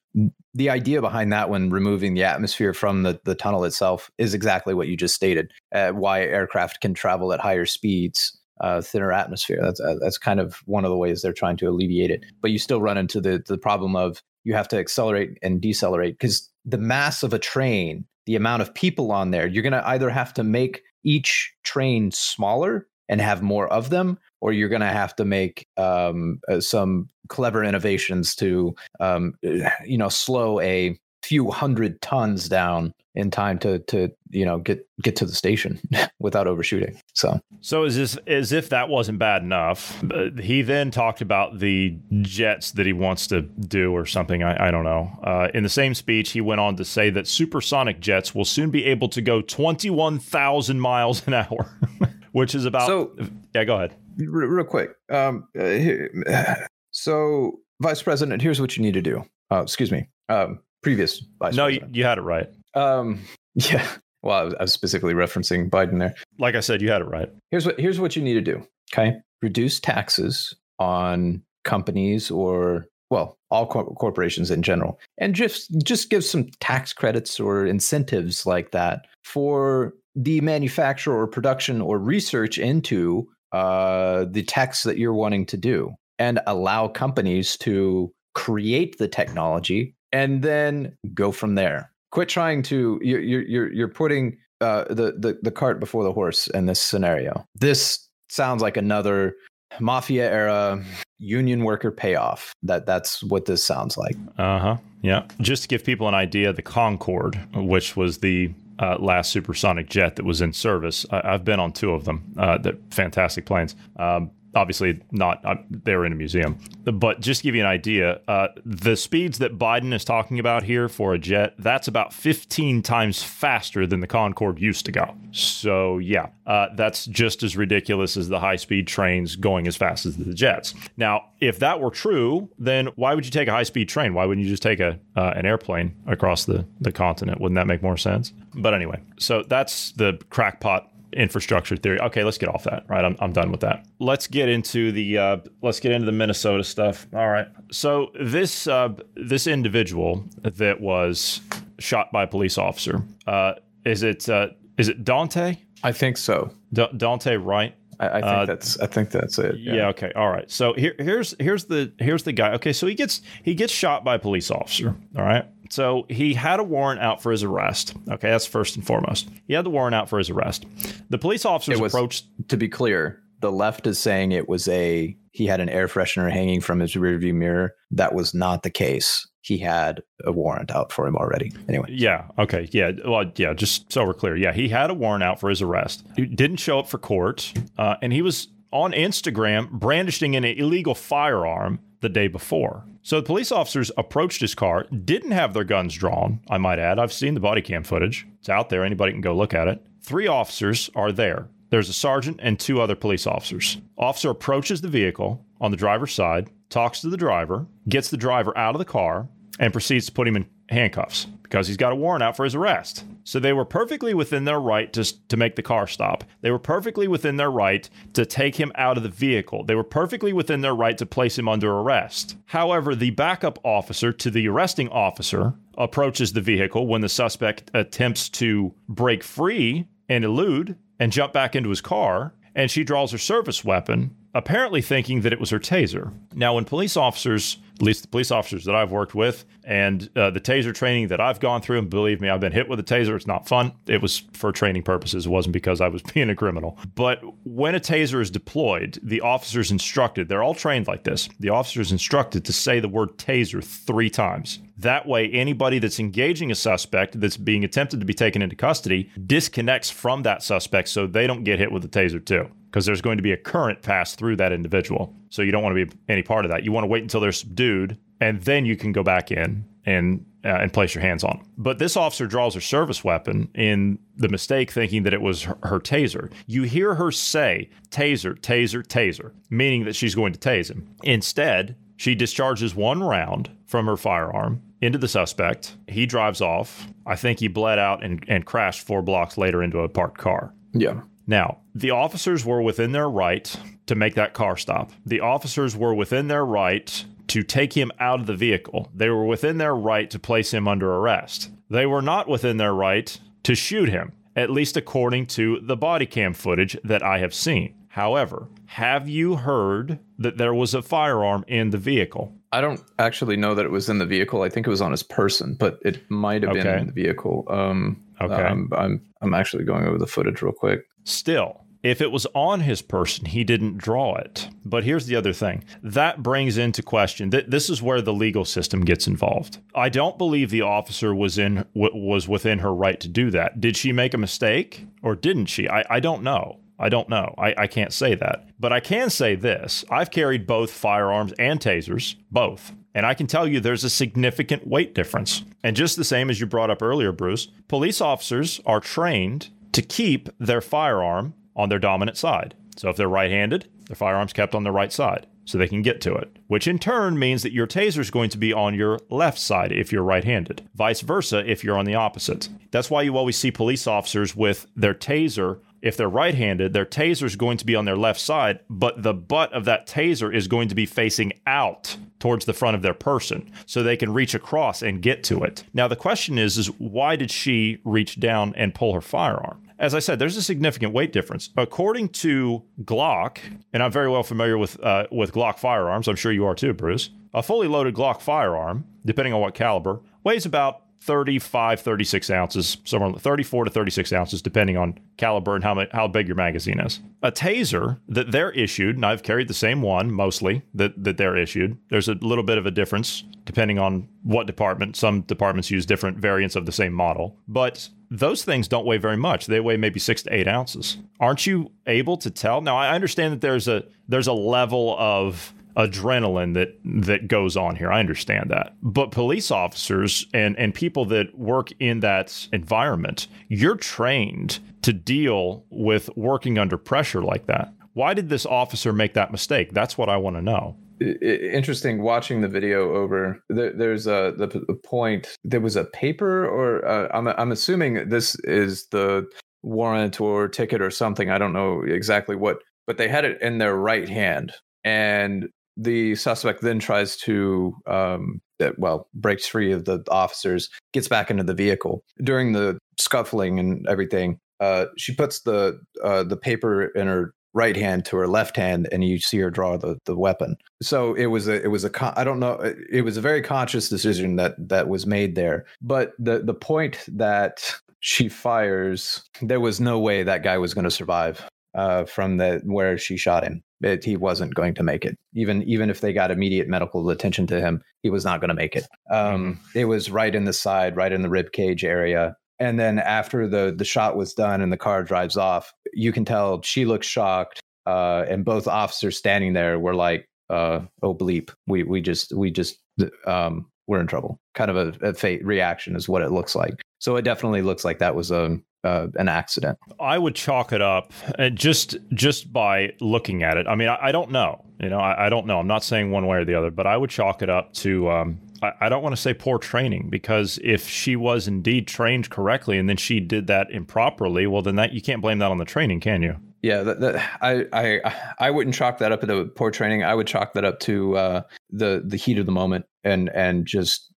[0.53, 4.73] the idea behind that when removing the atmosphere from the, the tunnel itself is exactly
[4.73, 5.51] what you just stated.
[5.73, 9.59] Uh, why aircraft can travel at higher speeds, uh, thinner atmosphere.
[9.61, 12.23] That's uh, that's kind of one of the ways they're trying to alleviate it.
[12.41, 16.17] But you still run into the the problem of you have to accelerate and decelerate
[16.19, 19.87] because the mass of a train, the amount of people on there, you're going to
[19.87, 24.81] either have to make each train smaller and have more of them, or you're going
[24.81, 29.33] to have to make um, uh, some clever innovations to, um,
[29.85, 34.87] you know, slow a few hundred tons down in time to to you know get
[35.01, 35.79] get to the station
[36.19, 37.01] without overshooting.
[37.13, 40.01] So so is this as if that wasn't bad enough?
[40.03, 44.43] Uh, he then talked about the jets that he wants to do or something.
[44.43, 45.09] I, I don't know.
[45.23, 48.69] Uh, in the same speech, he went on to say that supersonic jets will soon
[48.69, 51.75] be able to go twenty one thousand miles an hour.
[52.37, 52.87] which is about.
[52.87, 53.15] So,
[53.55, 53.95] yeah, go ahead.
[54.17, 54.91] Real, real quick.
[55.11, 59.25] Um, uh, here, so, Vice President, here's what you need to do.
[59.51, 60.07] Uh, excuse me.
[60.29, 61.95] Um, previous Vice no, President.
[61.95, 62.47] You, you had it right.
[62.75, 63.21] Um,
[63.55, 63.87] yeah.
[64.21, 66.15] Well, I was, I was specifically referencing Biden there.
[66.37, 67.29] Like I said, you had it right.
[67.49, 68.65] Here's what here's what you need to do.
[68.91, 76.25] Okay, reduce taxes on companies or well, all corporations in general, and just just give
[76.25, 83.27] some tax credits or incentives like that for the manufacture or production or research into
[83.51, 89.95] uh, the techs that you're wanting to do and allow companies to create the technology
[90.11, 91.91] and then go from there.
[92.11, 96.47] Quit trying to you're you're you're putting uh, the, the the cart before the horse
[96.47, 97.45] in this scenario.
[97.53, 99.35] This sounds like another
[99.79, 100.83] mafia era
[101.19, 102.53] union worker payoff.
[102.63, 104.15] That that's what this sounds like.
[104.37, 104.77] Uh huh.
[105.01, 105.27] Yeah.
[105.41, 110.15] Just to give people an idea, the Concorde, which was the uh, last supersonic jet
[110.17, 111.05] that was in service.
[111.11, 112.33] I, have been on two of them.
[112.37, 113.75] Uh, that fantastic planes.
[113.97, 116.57] Um, obviously not uh, they're in a museum.
[116.83, 120.63] But just to give you an idea uh, the speeds that biden is talking about
[120.63, 125.15] here for a jet that's about 15 times faster than the concorde used to go.
[125.31, 130.05] So yeah uh, that's just as ridiculous as the high speed trains going as fast
[130.05, 130.73] as the jets.
[130.97, 134.13] Now if that were true then why would you take a high speed train?
[134.13, 137.39] Why wouldn't you just take a uh, an airplane across the, the continent?
[137.39, 138.33] Wouldn't that make more sense?
[138.55, 141.99] But anyway so that's the crackpot infrastructure theory.
[141.99, 142.85] Okay, let's get off that.
[142.87, 143.85] Right, I'm, I'm done with that.
[143.99, 147.07] Let's get into the uh, let's get into the Minnesota stuff.
[147.13, 147.47] All right.
[147.71, 151.41] So this uh, this individual that was
[151.79, 153.53] shot by a police officer uh,
[153.85, 155.57] is it uh, is it Dante?
[155.83, 156.51] I think so.
[156.73, 157.75] D- Daunte Wright.
[157.99, 159.57] I, I think uh, that's I think that's it.
[159.59, 159.73] Yeah.
[159.73, 159.87] yeah.
[159.89, 160.11] Okay.
[160.15, 160.49] All right.
[160.51, 162.53] So here, here's here's the here's the guy.
[162.53, 162.73] Okay.
[162.73, 164.95] So he gets he gets shot by a police officer.
[165.17, 165.45] All right.
[165.69, 167.95] So he had a warrant out for his arrest.
[168.09, 169.29] Okay, that's first and foremost.
[169.47, 170.65] He had the warrant out for his arrest.
[171.09, 172.25] The police officers was, approached.
[172.49, 176.31] To be clear, the left is saying it was a he had an air freshener
[176.31, 177.75] hanging from his rearview mirror.
[177.91, 179.27] That was not the case.
[179.41, 181.53] He had a warrant out for him already.
[181.69, 181.87] Anyway.
[181.89, 182.25] Yeah.
[182.37, 182.67] Okay.
[182.71, 182.91] Yeah.
[183.05, 183.31] Well.
[183.35, 183.53] Yeah.
[183.53, 184.35] Just so we're clear.
[184.35, 184.51] Yeah.
[184.51, 186.05] He had a warrant out for his arrest.
[186.15, 190.95] He didn't show up for court, uh, and he was on Instagram brandishing an illegal
[190.95, 192.83] firearm the day before.
[193.07, 196.99] So the police officers approached his car, didn't have their guns drawn, I might add.
[196.99, 198.27] I've seen the body cam footage.
[198.39, 198.83] It's out there.
[198.83, 199.81] Anybody can go look at it.
[200.01, 201.47] Three officers are there.
[201.69, 203.77] There's a sergeant and two other police officers.
[203.97, 208.51] Officer approaches the vehicle on the driver's side, talks to the driver, gets the driver
[208.57, 211.27] out of the car, and proceeds to put him in handcuffs.
[211.49, 213.05] Because he's got a warrant out for his arrest.
[213.23, 216.23] So they were perfectly within their right to, to make the car stop.
[216.41, 219.63] They were perfectly within their right to take him out of the vehicle.
[219.63, 222.35] They were perfectly within their right to place him under arrest.
[222.47, 228.29] However, the backup officer to the arresting officer approaches the vehicle when the suspect attempts
[228.29, 233.17] to break free and elude and jump back into his car, and she draws her
[233.17, 236.13] service weapon, apparently thinking that it was her taser.
[236.33, 240.31] Now, when police officers at least the police officers that I've worked with and uh,
[240.31, 241.77] the taser training that I've gone through.
[241.77, 243.15] And believe me, I've been hit with a taser.
[243.15, 243.71] It's not fun.
[243.85, 245.27] It was for training purposes.
[245.27, 246.79] It wasn't because I was being a criminal.
[246.95, 251.29] But when a taser is deployed, the officers instructed, they're all trained like this.
[251.39, 254.59] The officers instructed to say the word taser three times.
[254.79, 259.11] That way, anybody that's engaging a suspect that's being attempted to be taken into custody
[259.25, 263.01] disconnects from that suspect so they don't get hit with a taser too because there's
[263.01, 265.11] going to be a current pass through that individual.
[265.31, 266.63] So you don't want to be any part of that.
[266.63, 270.23] You want to wait until they're subdued, and then you can go back in and
[270.45, 271.43] uh, and place your hands on.
[271.57, 275.57] But this officer draws her service weapon in the mistake, thinking that it was her,
[275.63, 276.31] her taser.
[276.45, 280.87] You hear her say "taser, taser, taser," meaning that she's going to tase him.
[281.01, 285.77] Instead, she discharges one round from her firearm into the suspect.
[285.87, 286.87] He drives off.
[287.07, 290.53] I think he bled out and, and crashed four blocks later into a parked car.
[290.73, 291.01] Yeah.
[291.27, 293.53] Now, the officers were within their right
[293.85, 294.91] to make that car stop.
[295.05, 298.89] The officers were within their right to take him out of the vehicle.
[298.95, 301.49] They were within their right to place him under arrest.
[301.69, 306.05] They were not within their right to shoot him, at least according to the body
[306.05, 307.73] cam footage that I have seen.
[307.89, 312.33] However, have you heard that there was a firearm in the vehicle?
[312.51, 314.43] I don't actually know that it was in the vehicle.
[314.43, 316.63] I think it was on his person, but it might have okay.
[316.63, 317.45] been in the vehicle.
[317.49, 318.43] Um, okay.
[318.43, 320.85] Um, I'm I'm actually going over the footage real quick.
[321.03, 324.49] Still, if it was on his person, he didn't draw it.
[324.65, 328.45] But here's the other thing that brings into question that this is where the legal
[328.45, 329.59] system gets involved.
[329.75, 333.61] I don't believe the officer was in was within her right to do that.
[333.61, 335.69] Did she make a mistake or didn't she?
[335.69, 336.59] I, I don't know.
[336.79, 337.33] I don't know.
[337.37, 338.49] I, I can't say that.
[338.59, 342.73] But I can say this I've carried both firearms and tasers, both.
[342.93, 345.43] And I can tell you there's a significant weight difference.
[345.63, 349.81] And just the same as you brought up earlier, Bruce, police officers are trained to
[349.81, 352.55] keep their firearm on their dominant side.
[352.75, 355.81] So if they're right handed, their firearm's kept on the right side so they can
[355.81, 358.75] get to it, which in turn means that your taser is going to be on
[358.75, 362.49] your left side if you're right handed, vice versa if you're on the opposite.
[362.71, 366.85] That's why you always see police officers with their taser if they're right handed, their
[366.85, 370.33] taser is going to be on their left side, but the butt of that taser
[370.33, 374.13] is going to be facing out towards the front of their person so they can
[374.13, 375.63] reach across and get to it.
[375.73, 379.61] Now, the question is, is why did she reach down and pull her firearm?
[379.79, 381.51] As I said, there's a significant weight difference.
[381.55, 383.37] According to Glock,
[383.71, 386.73] and I'm very well familiar with uh, with Glock firearms, I'm sure you are too,
[386.73, 387.11] Bruce.
[387.33, 393.13] A fully loaded Glock firearm, depending on what caliber, weighs about 35, 36 ounces, somewhere
[393.13, 396.99] 34 to 36 ounces, depending on caliber and how, how big your magazine is.
[397.23, 401.37] A taser that they're issued, and I've carried the same one mostly that, that they're
[401.37, 401.77] issued.
[401.89, 404.97] There's a little bit of a difference depending on what department.
[404.97, 409.15] Some departments use different variants of the same model, but those things don't weigh very
[409.15, 409.47] much.
[409.47, 410.97] They weigh maybe six to eight ounces.
[411.19, 412.61] Aren't you able to tell?
[412.61, 417.75] Now, I understand that there's a there's a level of adrenaline that that goes on
[417.75, 417.91] here.
[417.91, 418.75] I understand that.
[418.81, 425.65] But police officers and and people that work in that environment, you're trained to deal
[425.69, 427.73] with working under pressure like that.
[427.93, 429.73] Why did this officer make that mistake?
[429.73, 430.77] That's what I want to know.
[430.99, 433.39] Interesting watching the video over.
[433.49, 435.37] There, there's a the, the, point.
[435.43, 439.27] There was a paper, or uh, I'm I'm assuming this is the
[439.61, 441.29] warrant or ticket or something.
[441.29, 446.15] I don't know exactly what, but they had it in their right hand, and the
[446.15, 448.41] suspect then tries to um,
[448.77, 452.03] well breaks free of the officers gets back into the vehicle.
[452.21, 457.75] During the scuffling and everything uh, she puts the uh, the paper in her right
[457.75, 460.55] hand to her left hand and you see her draw the, the weapon.
[460.81, 462.59] So it was a it was a con- i don't know
[462.91, 465.65] it was a very conscious decision that that was made there.
[465.81, 470.85] But the the point that she fires there was no way that guy was going
[470.85, 473.63] to survive uh, from the where she shot him.
[473.81, 475.17] It, he wasn't going to make it.
[475.35, 478.55] Even even if they got immediate medical attention to him, he was not going to
[478.55, 478.87] make it.
[479.11, 479.77] Um, mm-hmm.
[479.77, 482.35] it was right in the side, right in the rib cage area.
[482.59, 486.25] And then after the the shot was done and the car drives off, you can
[486.25, 487.61] tell she looks shocked.
[487.85, 492.51] Uh, and both officers standing there were like, uh, "Oh bleep, we we just we
[492.51, 492.79] just
[493.25, 496.73] um, we're in trouble." Kind of a, a fate reaction is what it looks like.
[496.99, 498.57] So it definitely looks like that was a
[498.87, 499.77] uh, an accident.
[499.99, 503.67] I would chalk it up uh, just just by looking at it.
[503.67, 504.63] I mean, I, I don't know.
[504.79, 505.59] You know, I, I, don't know.
[505.59, 508.11] I'm not saying one way or the other, but I would chalk it up to
[508.11, 512.29] um, I, I don't want to say poor training because if she was indeed trained
[512.29, 515.57] correctly and then she did that improperly, well, then that you can't blame that on
[515.57, 516.35] the training, can you?
[516.61, 520.03] Yeah, that, that, I I I wouldn't chalk that up to the poor training.
[520.03, 523.65] I would chalk that up to uh, the the heat of the moment and and
[523.65, 524.11] just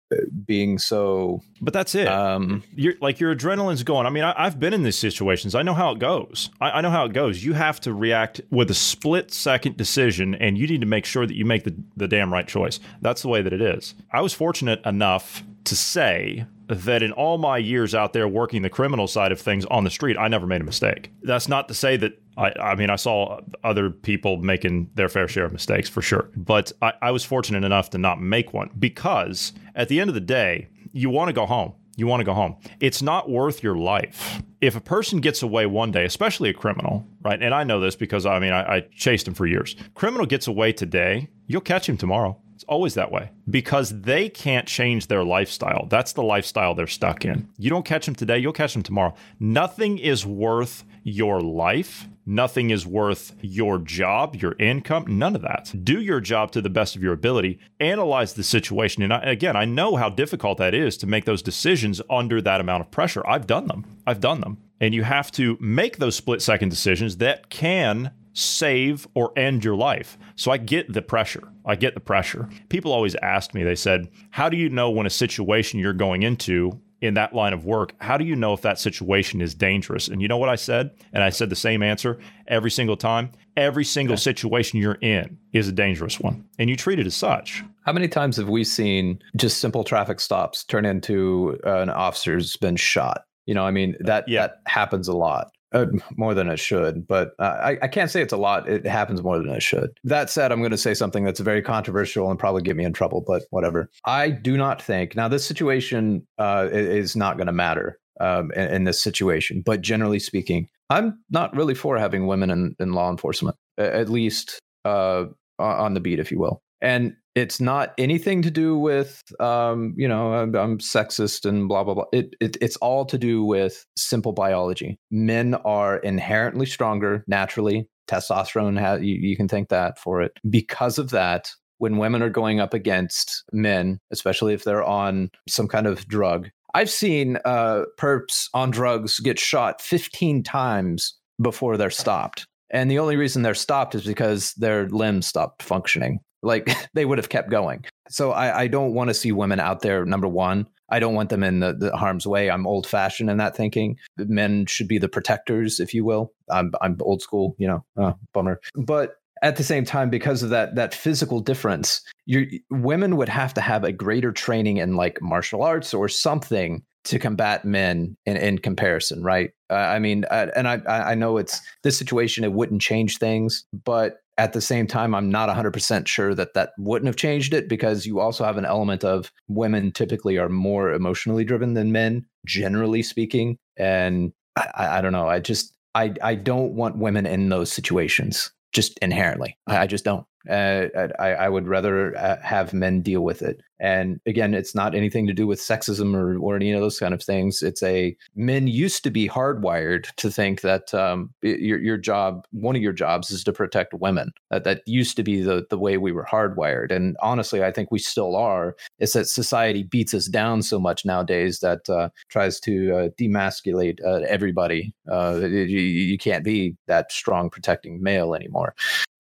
[0.47, 2.09] being so but that's it.
[2.09, 5.55] um you're like your adrenaline's going i mean I, have been in these situations.
[5.55, 6.51] I know how it goes.
[6.61, 7.45] I, I, know how it goes.
[7.45, 11.27] You have to react with a split second decision and you need to make sure
[11.27, 12.81] that you make the, the damn right choice.
[13.03, 13.95] That's the way that it is.
[14.13, 18.71] I was fortunate enough to say that in all my years out there working the
[18.71, 21.11] criminal side of things on the street, I never made a mistake.
[21.23, 25.27] That's not to say that I, I mean, I saw other people making their fair
[25.27, 28.71] share of mistakes for sure, but I, I was fortunate enough to not make one
[28.79, 31.73] because at the end of the day, you want to go home.
[31.97, 32.57] You want to go home.
[32.79, 34.41] It's not worth your life.
[34.61, 37.43] If a person gets away one day, especially a criminal, right?
[37.43, 39.75] And I know this because I mean, I, I chased him for years.
[39.95, 42.41] Criminal gets away today, you'll catch him tomorrow.
[42.59, 45.87] It's always that way because they can't change their lifestyle.
[45.89, 47.49] That's the lifestyle they're stuck in.
[47.57, 49.15] You don't catch them today, you'll catch them tomorrow.
[49.39, 52.09] Nothing is worth your life.
[52.27, 55.73] Nothing is worth your job, your income, none of that.
[55.85, 57.61] Do your job to the best of your ability.
[57.79, 59.05] Analyze the situation.
[59.05, 62.61] And I, again, I know how difficult that is to make those decisions under that
[62.61, 63.25] amount of pressure.
[63.25, 63.85] I've done them.
[64.05, 64.59] I've done them.
[64.81, 69.77] And you have to make those split second decisions that can save or end your
[69.77, 70.19] life.
[70.37, 71.49] So I get the pressure.
[71.65, 72.49] I get the pressure.
[72.69, 76.23] People always ask me, they said, How do you know when a situation you're going
[76.23, 80.09] into in that line of work, how do you know if that situation is dangerous?
[80.09, 80.91] And you know what I said?
[81.13, 82.19] And I said the same answer
[82.49, 83.31] every single time.
[83.57, 84.23] Every single okay.
[84.23, 87.65] situation you're in is a dangerous one, and you treat it as such.
[87.85, 92.77] How many times have we seen just simple traffic stops turn into an officer's been
[92.77, 93.23] shot?
[93.47, 94.43] You know, I mean that yeah.
[94.43, 95.51] that happens a lot.
[95.73, 95.85] Uh,
[96.17, 98.67] more than it should, but uh, I, I, can't say it's a lot.
[98.67, 99.91] It happens more than it should.
[100.03, 102.95] That said, I'm going to say something that's very controversial and probably get me in
[102.95, 103.91] trouble, but whatever.
[104.07, 108.69] I do not think now this situation uh, is not going to matter um, in,
[108.69, 113.11] in, this situation, but generally speaking, I'm not really for having women in, in law
[113.11, 115.27] enforcement, at least uh,
[115.59, 116.63] on the beat, if you will.
[116.81, 121.85] And it's not anything to do with um, you know I'm, I'm, sexist and blah
[121.85, 122.05] blah blah.
[122.13, 124.99] It, it, it's all to do with simple biology.
[125.11, 127.89] Men are inherently stronger naturally.
[128.09, 130.33] Testosterone has, you, you can thank that for it.
[130.49, 135.69] Because of that when women are going up against men especially if they're on some
[135.69, 141.91] kind of drug i've seen uh, perps on drugs get shot 15 times before they're
[141.91, 142.47] stopped.
[142.71, 147.19] And the only reason they're stopped is because their limbs stopped functioning like they would
[147.19, 147.85] have kept going.
[148.09, 150.05] So I, I don't want to see women out there.
[150.05, 152.51] Number one, I don't want them in the, the harm's way.
[152.51, 153.97] I'm old fashioned in that thinking.
[154.17, 156.33] Men should be the protectors, if you will.
[156.51, 157.85] I'm I'm old school, you know.
[157.97, 158.61] Oh, bummer.
[158.75, 163.55] But at the same time, because of that that physical difference, you women would have
[163.55, 168.37] to have a greater training in like martial arts or something to combat men in,
[168.37, 169.51] in comparison, right?
[169.71, 172.45] Uh, I mean, uh, and I I know it's this situation.
[172.45, 176.71] It wouldn't change things, but at the same time, I'm not 100% sure that that
[176.79, 180.93] wouldn't have changed it because you also have an element of women typically are more
[180.93, 183.59] emotionally driven than men, generally speaking.
[183.77, 185.29] And I, I don't know.
[185.29, 189.59] I just, I, I don't want women in those situations just inherently.
[189.67, 190.25] I, I just don't.
[190.49, 193.61] Uh, I, I, would rather uh, have men deal with it.
[193.81, 197.13] And again, it's not anything to do with sexism or, or any of those kind
[197.13, 197.63] of things.
[197.63, 202.77] It's a men used to be hardwired to think that um, your, your job, one
[202.77, 204.33] of your jobs is to protect women.
[204.51, 206.91] That, that used to be the, the way we were hardwired.
[206.91, 208.75] And honestly, I think we still are.
[208.99, 214.05] It's that society beats us down so much nowadays that uh, tries to uh, demasculate
[214.05, 214.95] uh, everybody.
[215.07, 218.75] You, you can't be that strong protecting male anymore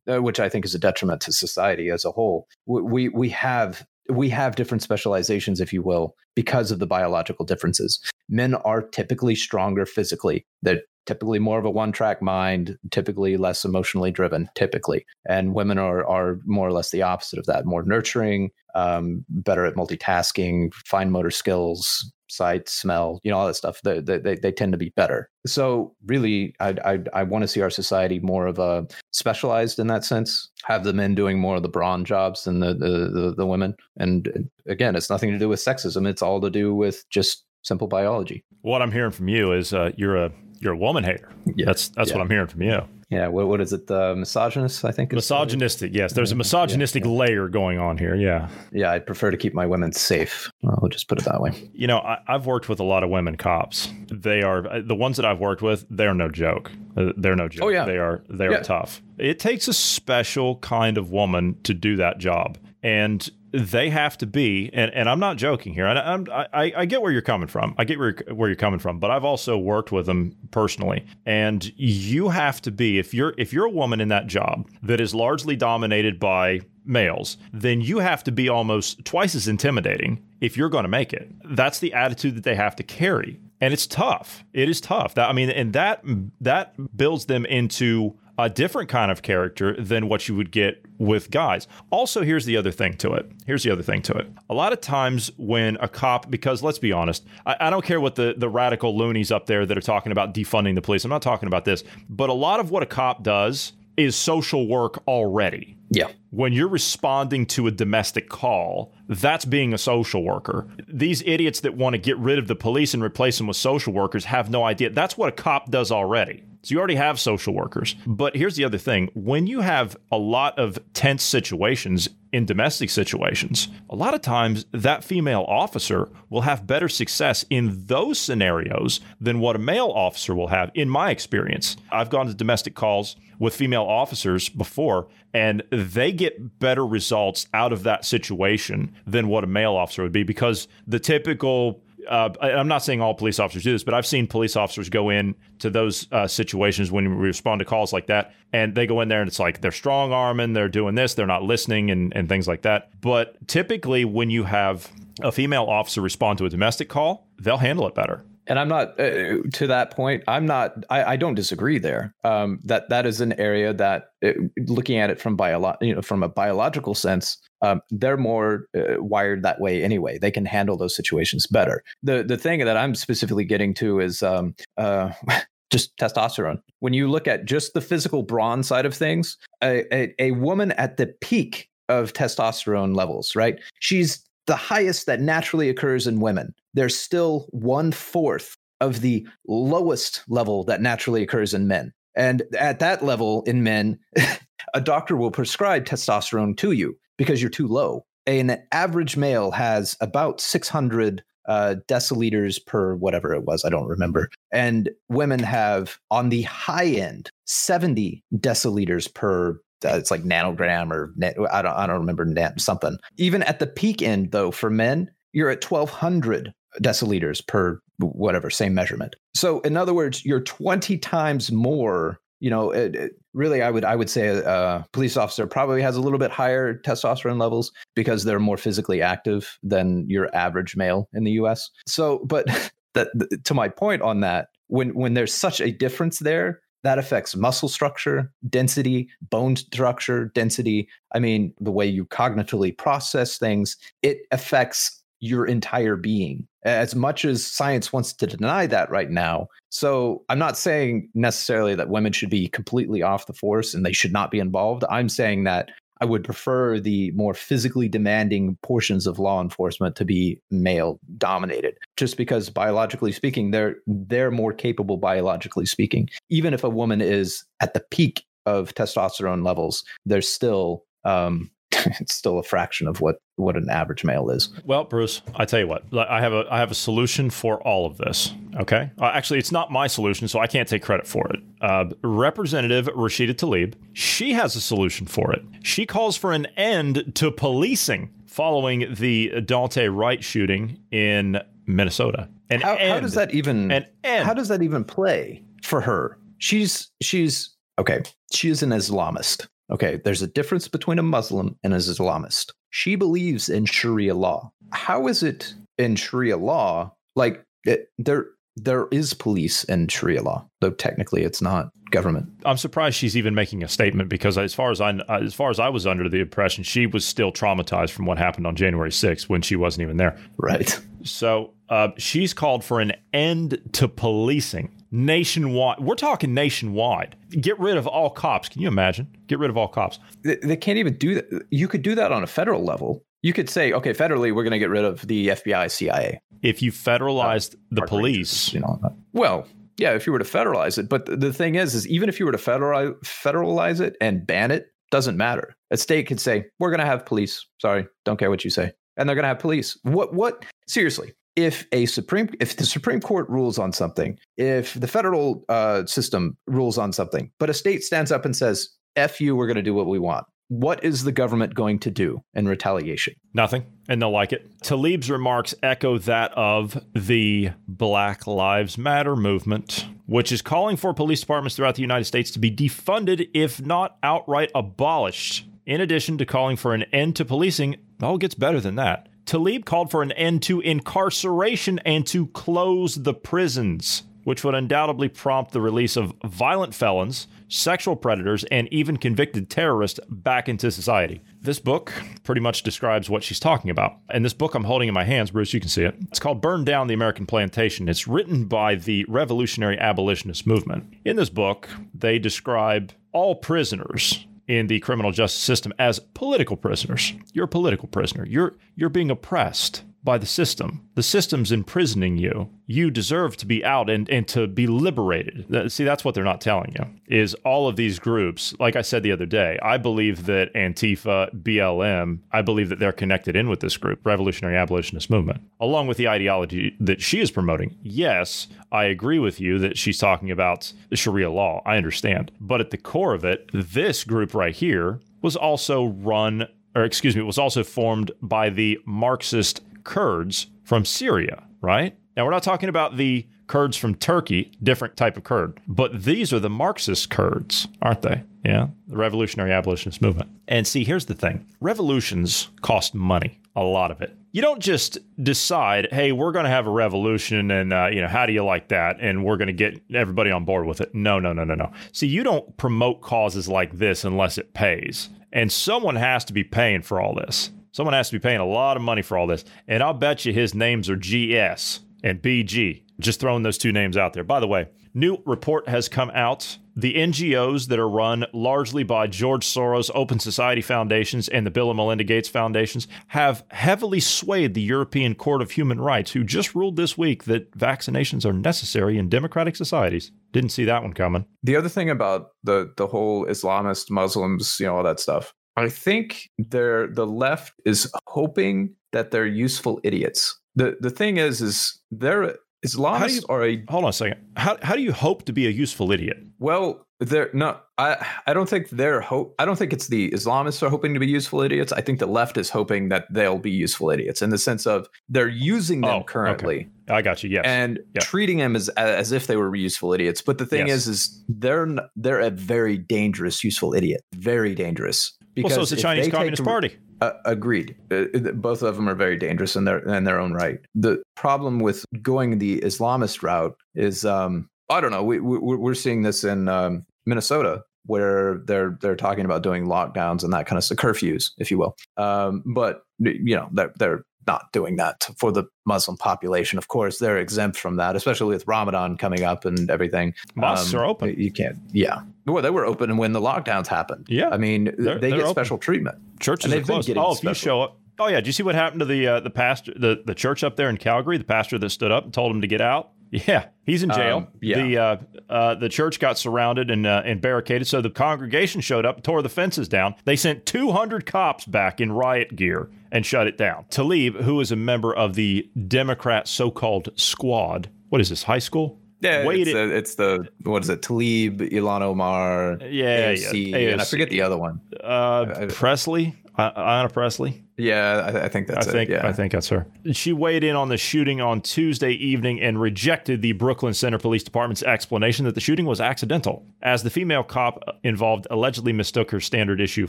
[0.09, 2.47] which I think is a detriment to society as a whole.
[2.67, 8.01] We we have we have different specializations, if you will, because of the biological differences.
[8.29, 10.47] Men are typically stronger physically.
[10.63, 15.05] They're typically more of a one-track mind, typically less emotionally driven, typically.
[15.29, 19.67] And women are are more or less the opposite of that, more nurturing, um, better
[19.67, 23.81] at multitasking, fine motor skills, sight, smell, you know, all that stuff.
[23.83, 25.31] They, they, they tend to be better.
[25.47, 29.87] So really, I, I, I want to see our society more of a specialized in
[29.89, 33.35] that sense, have the men doing more of the brawn jobs than the, the, the,
[33.37, 33.75] the women.
[33.97, 36.07] And again, it's nothing to do with sexism.
[36.07, 38.45] It's all to do with just simple biology.
[38.63, 41.31] What I'm hearing from you is uh, you're a, you're a woman hater.
[41.47, 41.67] Yeah.
[41.67, 42.17] That's, that's yeah.
[42.17, 42.83] what I'm hearing from you.
[43.11, 43.87] Yeah, what, what is it?
[43.87, 45.13] The uh, misogynist, I think.
[45.13, 46.13] Misogynistic, yes.
[46.13, 48.15] There's a misogynistic yeah, layer going on here.
[48.15, 48.51] Yeah.
[48.71, 50.51] Yeah, I'd prefer to keep my women safe.
[50.69, 51.71] I'll just put it that way.
[51.73, 53.89] You know, I, have worked with a lot of women cops.
[54.13, 55.87] They are uh, the ones that I've worked with.
[55.89, 56.71] They're no joke.
[56.99, 57.65] Uh, they're no joke.
[57.65, 58.23] Oh yeah, they are.
[58.29, 59.01] They are tough.
[59.17, 64.27] It takes a special kind of woman to do that job and they have to
[64.27, 65.87] be and, and i'm not joking here.
[65.87, 67.75] And I'm, I, I get where you're coming from.
[67.79, 71.05] I get where you're, where you're coming from but i've also worked with them personally.
[71.27, 75.01] And you have to be if you're if you're a woman in that job that
[75.01, 80.57] is largely dominated by males then you have to be almost twice as intimidating if
[80.57, 81.31] you're going to make it.
[81.45, 83.41] That's the attitude that they have to carry.
[83.61, 84.45] And it's tough.
[84.53, 85.15] It is tough.
[85.15, 86.03] That i mean and that
[86.41, 91.31] that builds them into a different kind of character than what you would get with
[91.31, 91.67] guys.
[91.91, 93.31] Also, here's the other thing to it.
[93.47, 94.29] Here's the other thing to it.
[94.51, 98.01] A lot of times when a cop, because let's be honest, I, I, don't care
[98.01, 101.11] what the, the radical loonies up there that are talking about defunding the police, I'm
[101.11, 105.03] not talking about this, but a lot of what a cop does is social work
[105.09, 105.77] already.
[105.91, 106.09] Yeah.
[106.31, 110.69] When you're responding to a domestic call, that's being a social worker.
[110.87, 113.93] These idiots that want to get rid of the police and replace them with social
[113.93, 114.91] workers have no idea.
[114.91, 116.45] That's what a cop does already.
[116.63, 117.95] So you already have social workers.
[118.07, 122.91] But here's the other thing when you have a lot of tense situations in domestic
[122.91, 129.01] situations, a lot of times that female officer will have better success in those scenarios
[129.21, 131.77] than what a male officer will have, in my experience.
[131.91, 137.73] I've gone to domestic calls with female officers before, and they get better results out
[137.73, 142.69] of that situation than what a male officer would be because the typical uh, I'm
[142.69, 145.71] not saying all police officers do this, but I've seen police officers go in to
[145.71, 149.21] those uh, situations when we respond to calls like that, and they go in there
[149.21, 152.47] and it's like they're strong arming, they're doing this, they're not listening, and, and things
[152.47, 152.91] like that.
[153.01, 154.91] But typically, when you have
[155.21, 158.99] a female officer respond to a domestic call, they'll handle it better and I'm not
[158.99, 160.25] uh, to that point.
[160.27, 160.85] I'm not.
[160.91, 162.15] I, I don't disagree there.
[162.25, 165.95] Um, that that is an area that, it, uh, looking at it from bio, you
[165.95, 170.19] know, from a biological sense, um, they're more uh, wired that way anyway.
[170.19, 171.83] They can handle those situations better.
[172.03, 175.13] The the thing that I'm specifically getting to is um, uh,
[175.71, 176.61] just testosterone.
[176.81, 180.73] When you look at just the physical brawn side of things, a, a, a woman
[180.73, 183.59] at the peak of testosterone levels, right?
[183.81, 190.23] She's the highest that naturally occurs in women there's still one fourth of the lowest
[190.29, 191.93] level that naturally occurs in men.
[192.15, 193.99] And at that level in men,
[194.75, 198.05] a doctor will prescribe testosterone to you because you're too low.
[198.27, 203.65] An average male has about 600 uh, deciliters per whatever it was.
[203.65, 204.29] I don't remember.
[204.53, 209.59] And women have on the high end 70 deciliters per.
[209.85, 212.97] Uh, it's like nanogram or net, I don't I don't remember net, something.
[213.17, 216.53] Even at the peak end though, for men, you're at 1200
[216.83, 219.17] deciliters per whatever same measurement.
[219.35, 222.19] So in other words, you're 20 times more.
[222.41, 225.97] You know, it, it, really, I would I would say a police officer probably has
[225.97, 231.09] a little bit higher testosterone levels because they're more physically active than your average male
[231.13, 231.71] in the U.S.
[231.87, 232.47] So, but
[232.95, 233.09] that
[233.45, 237.69] to my point on that, when when there's such a difference there, that affects muscle
[237.69, 240.89] structure, density, bone structure, density.
[241.15, 243.77] I mean, the way you cognitively process things.
[244.03, 249.49] It affects your entire being as much as science wants to deny that right now.
[249.71, 253.93] So I'm not saying necessarily that women should be completely off the force and they
[253.93, 254.85] should not be involved.
[254.91, 255.71] I'm saying that
[256.01, 261.77] I would prefer the more physically demanding portions of law enforcement to be male dominated
[261.97, 266.09] just because biologically speaking they're they're more capable biologically speaking.
[266.31, 271.51] Even if a woman is at the peak of testosterone levels they're still um,
[272.01, 274.49] it's still a fraction of what what an average male is.
[274.65, 277.87] Well, Bruce, I tell you what, I have a I have a solution for all
[277.87, 278.33] of this.
[278.57, 281.41] Okay, uh, actually, it's not my solution, so I can't take credit for it.
[281.61, 285.43] Uh, Representative Rashida Tlaib, she has a solution for it.
[285.63, 292.29] She calls for an end to policing following the Daunte Wright shooting in Minnesota.
[292.51, 293.71] And how, how does that even?
[293.71, 296.19] And how does that even play for her?
[296.39, 298.03] She's she's okay.
[298.33, 299.47] She is an Islamist.
[299.71, 302.53] Okay, there's a difference between a Muslim and an Islamist.
[302.71, 304.51] She believes in Sharia law.
[304.73, 306.93] How is it in Sharia law?
[307.17, 312.29] Like it, there, there is police in Sharia law, though technically it's not government.
[312.45, 315.59] I'm surprised she's even making a statement because, as far as I, as far as
[315.59, 319.29] I was under the impression, she was still traumatized from what happened on January 6th
[319.29, 320.19] when she wasn't even there.
[320.39, 320.79] Right.
[321.05, 325.81] So uh, she's called for an end to policing nationwide.
[325.81, 327.17] We're talking nationwide.
[327.31, 328.49] Get rid of all cops.
[328.49, 329.09] Can you imagine?
[329.27, 329.99] Get rid of all cops.
[330.23, 331.47] They, they can't even do that.
[331.51, 333.05] You could do that on a federal level.
[333.23, 336.21] You could say, okay, federally, we're going to get rid of the FBI, CIA.
[336.43, 338.81] If you federalized uh, the police, you know,
[339.13, 340.89] well, yeah, if you were to federalize it.
[340.89, 344.27] But the, the thing is, is even if you were to federalize, federalize it and
[344.27, 345.55] ban it, doesn't matter.
[345.71, 347.45] A state could say, we're going to have police.
[347.61, 348.73] Sorry, don't care what you say.
[348.97, 349.79] And they're going to have police.
[349.83, 354.89] What, what, seriously, if a supreme if the supreme court rules on something if the
[354.89, 359.37] federal uh, system rules on something but a state stands up and says f you
[359.37, 362.49] we're going to do what we want what is the government going to do in
[362.49, 363.15] retaliation?
[363.35, 364.49] Nothing, and they'll like it.
[364.63, 371.21] Tlaib's remarks echo that of the Black Lives Matter movement, which is calling for police
[371.21, 375.45] departments throughout the United States to be defunded, if not outright abolished.
[375.67, 379.11] In addition to calling for an end to policing, it gets better than that.
[379.29, 385.09] Tlaib called for an end to incarceration and to close the prisons which would undoubtedly
[385.09, 391.23] prompt the release of violent felons, sexual predators, and even convicted terrorists back into society.
[391.41, 393.97] This book pretty much describes what she's talking about.
[394.11, 395.97] And this book I'm holding in my hands, Bruce, you can see it.
[396.09, 397.89] It's called Burn Down the American Plantation.
[397.89, 400.93] It's written by the Revolutionary Abolitionist Movement.
[401.07, 407.13] In this book, they describe all prisoners in the criminal justice system as political prisoners.
[407.33, 408.27] You're a political prisoner.
[408.27, 410.89] You're you're being oppressed by the system.
[410.95, 412.49] The system's imprisoning you.
[412.67, 415.73] You deserve to be out and, and to be liberated.
[415.73, 416.87] See, that's what they're not telling you.
[417.15, 421.35] Is all of these groups, like I said the other day, I believe that Antifa,
[421.43, 425.97] BLM, I believe that they're connected in with this group, Revolutionary Abolitionist Movement, along with
[425.97, 427.77] the ideology that she is promoting.
[427.83, 431.63] Yes, I agree with you that she's talking about Sharia law.
[431.67, 432.31] I understand.
[432.41, 437.17] But at the core of it, this group right here was also run or excuse
[437.17, 441.97] me, was also formed by the Marxist Kurds from Syria, right?
[442.15, 446.31] Now, we're not talking about the Kurds from Turkey, different type of Kurd, but these
[446.31, 448.23] are the Marxist Kurds, aren't they?
[448.45, 450.29] Yeah, the Revolutionary Abolitionist Movement.
[450.47, 454.15] And see, here's the thing revolutions cost money, a lot of it.
[454.33, 458.09] You don't just decide, hey, we're going to have a revolution, and uh, you know,
[458.09, 458.99] how do you like that?
[459.01, 460.95] And we're going to get everybody on board with it.
[460.95, 461.73] No, no, no, no, no.
[461.93, 466.45] See, you don't promote causes like this unless it pays, and someone has to be
[466.45, 467.53] paying for all this.
[467.73, 469.45] Someone has to be paying a lot of money for all this.
[469.67, 472.83] And I'll bet you his names are GS and BG.
[473.01, 474.25] Just throwing those two names out there.
[474.25, 476.59] By the way, new report has come out.
[476.75, 481.71] The NGOs that are run largely by George Soros, Open Society Foundations, and the Bill
[481.71, 486.55] and Melinda Gates Foundations have heavily swayed the European Court of Human Rights, who just
[486.55, 490.13] ruled this week that vaccinations are necessary in democratic societies.
[490.33, 491.27] Didn't see that one coming.
[491.43, 495.35] The other thing about the the whole Islamist Muslims, you know, all that stuff.
[495.59, 500.39] I think they're the left is hoping that they're useful idiots.
[500.57, 502.37] The the thing is, is they're
[502.67, 504.21] Islamists you, are a hold on a second.
[504.37, 506.19] How how do you hope to be a useful idiot?
[506.41, 509.37] Well, they're no, I I don't think they're hope.
[509.39, 511.73] I don't think it's the Islamists are hoping to be useful idiots.
[511.73, 514.89] I think the left is hoping that they'll be useful idiots in the sense of
[515.09, 516.69] they're using them oh, currently.
[516.89, 516.95] Okay.
[516.97, 517.31] I got you.
[517.31, 518.03] Yes, and yep.
[518.03, 520.21] treating them as as if they were useful idiots.
[520.21, 520.79] But the thing yes.
[520.79, 524.01] is, is they're they're a very dangerous useful idiot.
[524.15, 525.17] Very dangerous.
[525.43, 526.77] Because well, so is the Chinese Communist Party.
[527.01, 527.77] Uh, agreed.
[527.93, 530.59] Uh, both of them are very dangerous in their in their own right.
[530.75, 535.05] The problem with going the Islamist route is, um, I don't know.
[535.05, 540.25] We, we we're seeing this in um, Minnesota where they're they're talking about doing lockdowns
[540.25, 541.77] and that kind of stuff, curfews, if you will.
[541.97, 546.59] Um, but you know they're they're not doing that for the Muslim population.
[546.59, 550.15] Of course, they're exempt from that, especially with Ramadan coming up and everything.
[550.37, 551.15] Mosques um, are open.
[551.19, 551.59] You can't.
[551.73, 552.03] Yeah.
[552.27, 554.07] Well, they were open when the lockdowns happened.
[554.09, 554.29] Yeah.
[554.29, 555.35] I mean, they're, they they're get open.
[555.35, 555.99] special treatment.
[556.21, 556.91] Churches are closed.
[556.97, 557.81] Oh, if you show up.
[557.99, 558.21] Oh yeah.
[558.21, 560.69] Do you see what happened to the uh, the pastor, the the church up there
[560.69, 561.19] in Calgary?
[561.19, 562.93] The pastor that stood up and told him to get out.
[563.11, 564.19] Yeah, he's in jail.
[564.19, 564.63] Um, yeah.
[564.63, 564.97] The uh,
[565.29, 569.23] uh, the church got surrounded and uh, and barricaded, so the congregation showed up, tore
[569.23, 569.95] the fences down.
[570.05, 573.65] They sent 200 cops back in riot gear and shut it down.
[573.71, 578.79] Tlaib, who is a member of the Democrat so-called squad, what is this high school?
[579.01, 580.83] Yeah, it's, a, it's, the what is it?
[580.83, 583.73] Tlaib, Ilhan Omar, yeah, AOC, yeah, AOC.
[583.73, 584.61] and I forget the other one.
[584.83, 587.43] Uh, Pressley, Ayanna Pressley.
[587.57, 588.93] Yeah, I, I, think that's I think, it.
[588.95, 589.07] Yeah.
[589.09, 589.67] I think that's her.
[589.91, 594.23] She weighed in on the shooting on Tuesday evening and rejected the Brooklyn Center Police
[594.23, 599.19] Department's explanation that the shooting was accidental, as the female cop involved allegedly mistook her
[599.19, 599.89] standard issue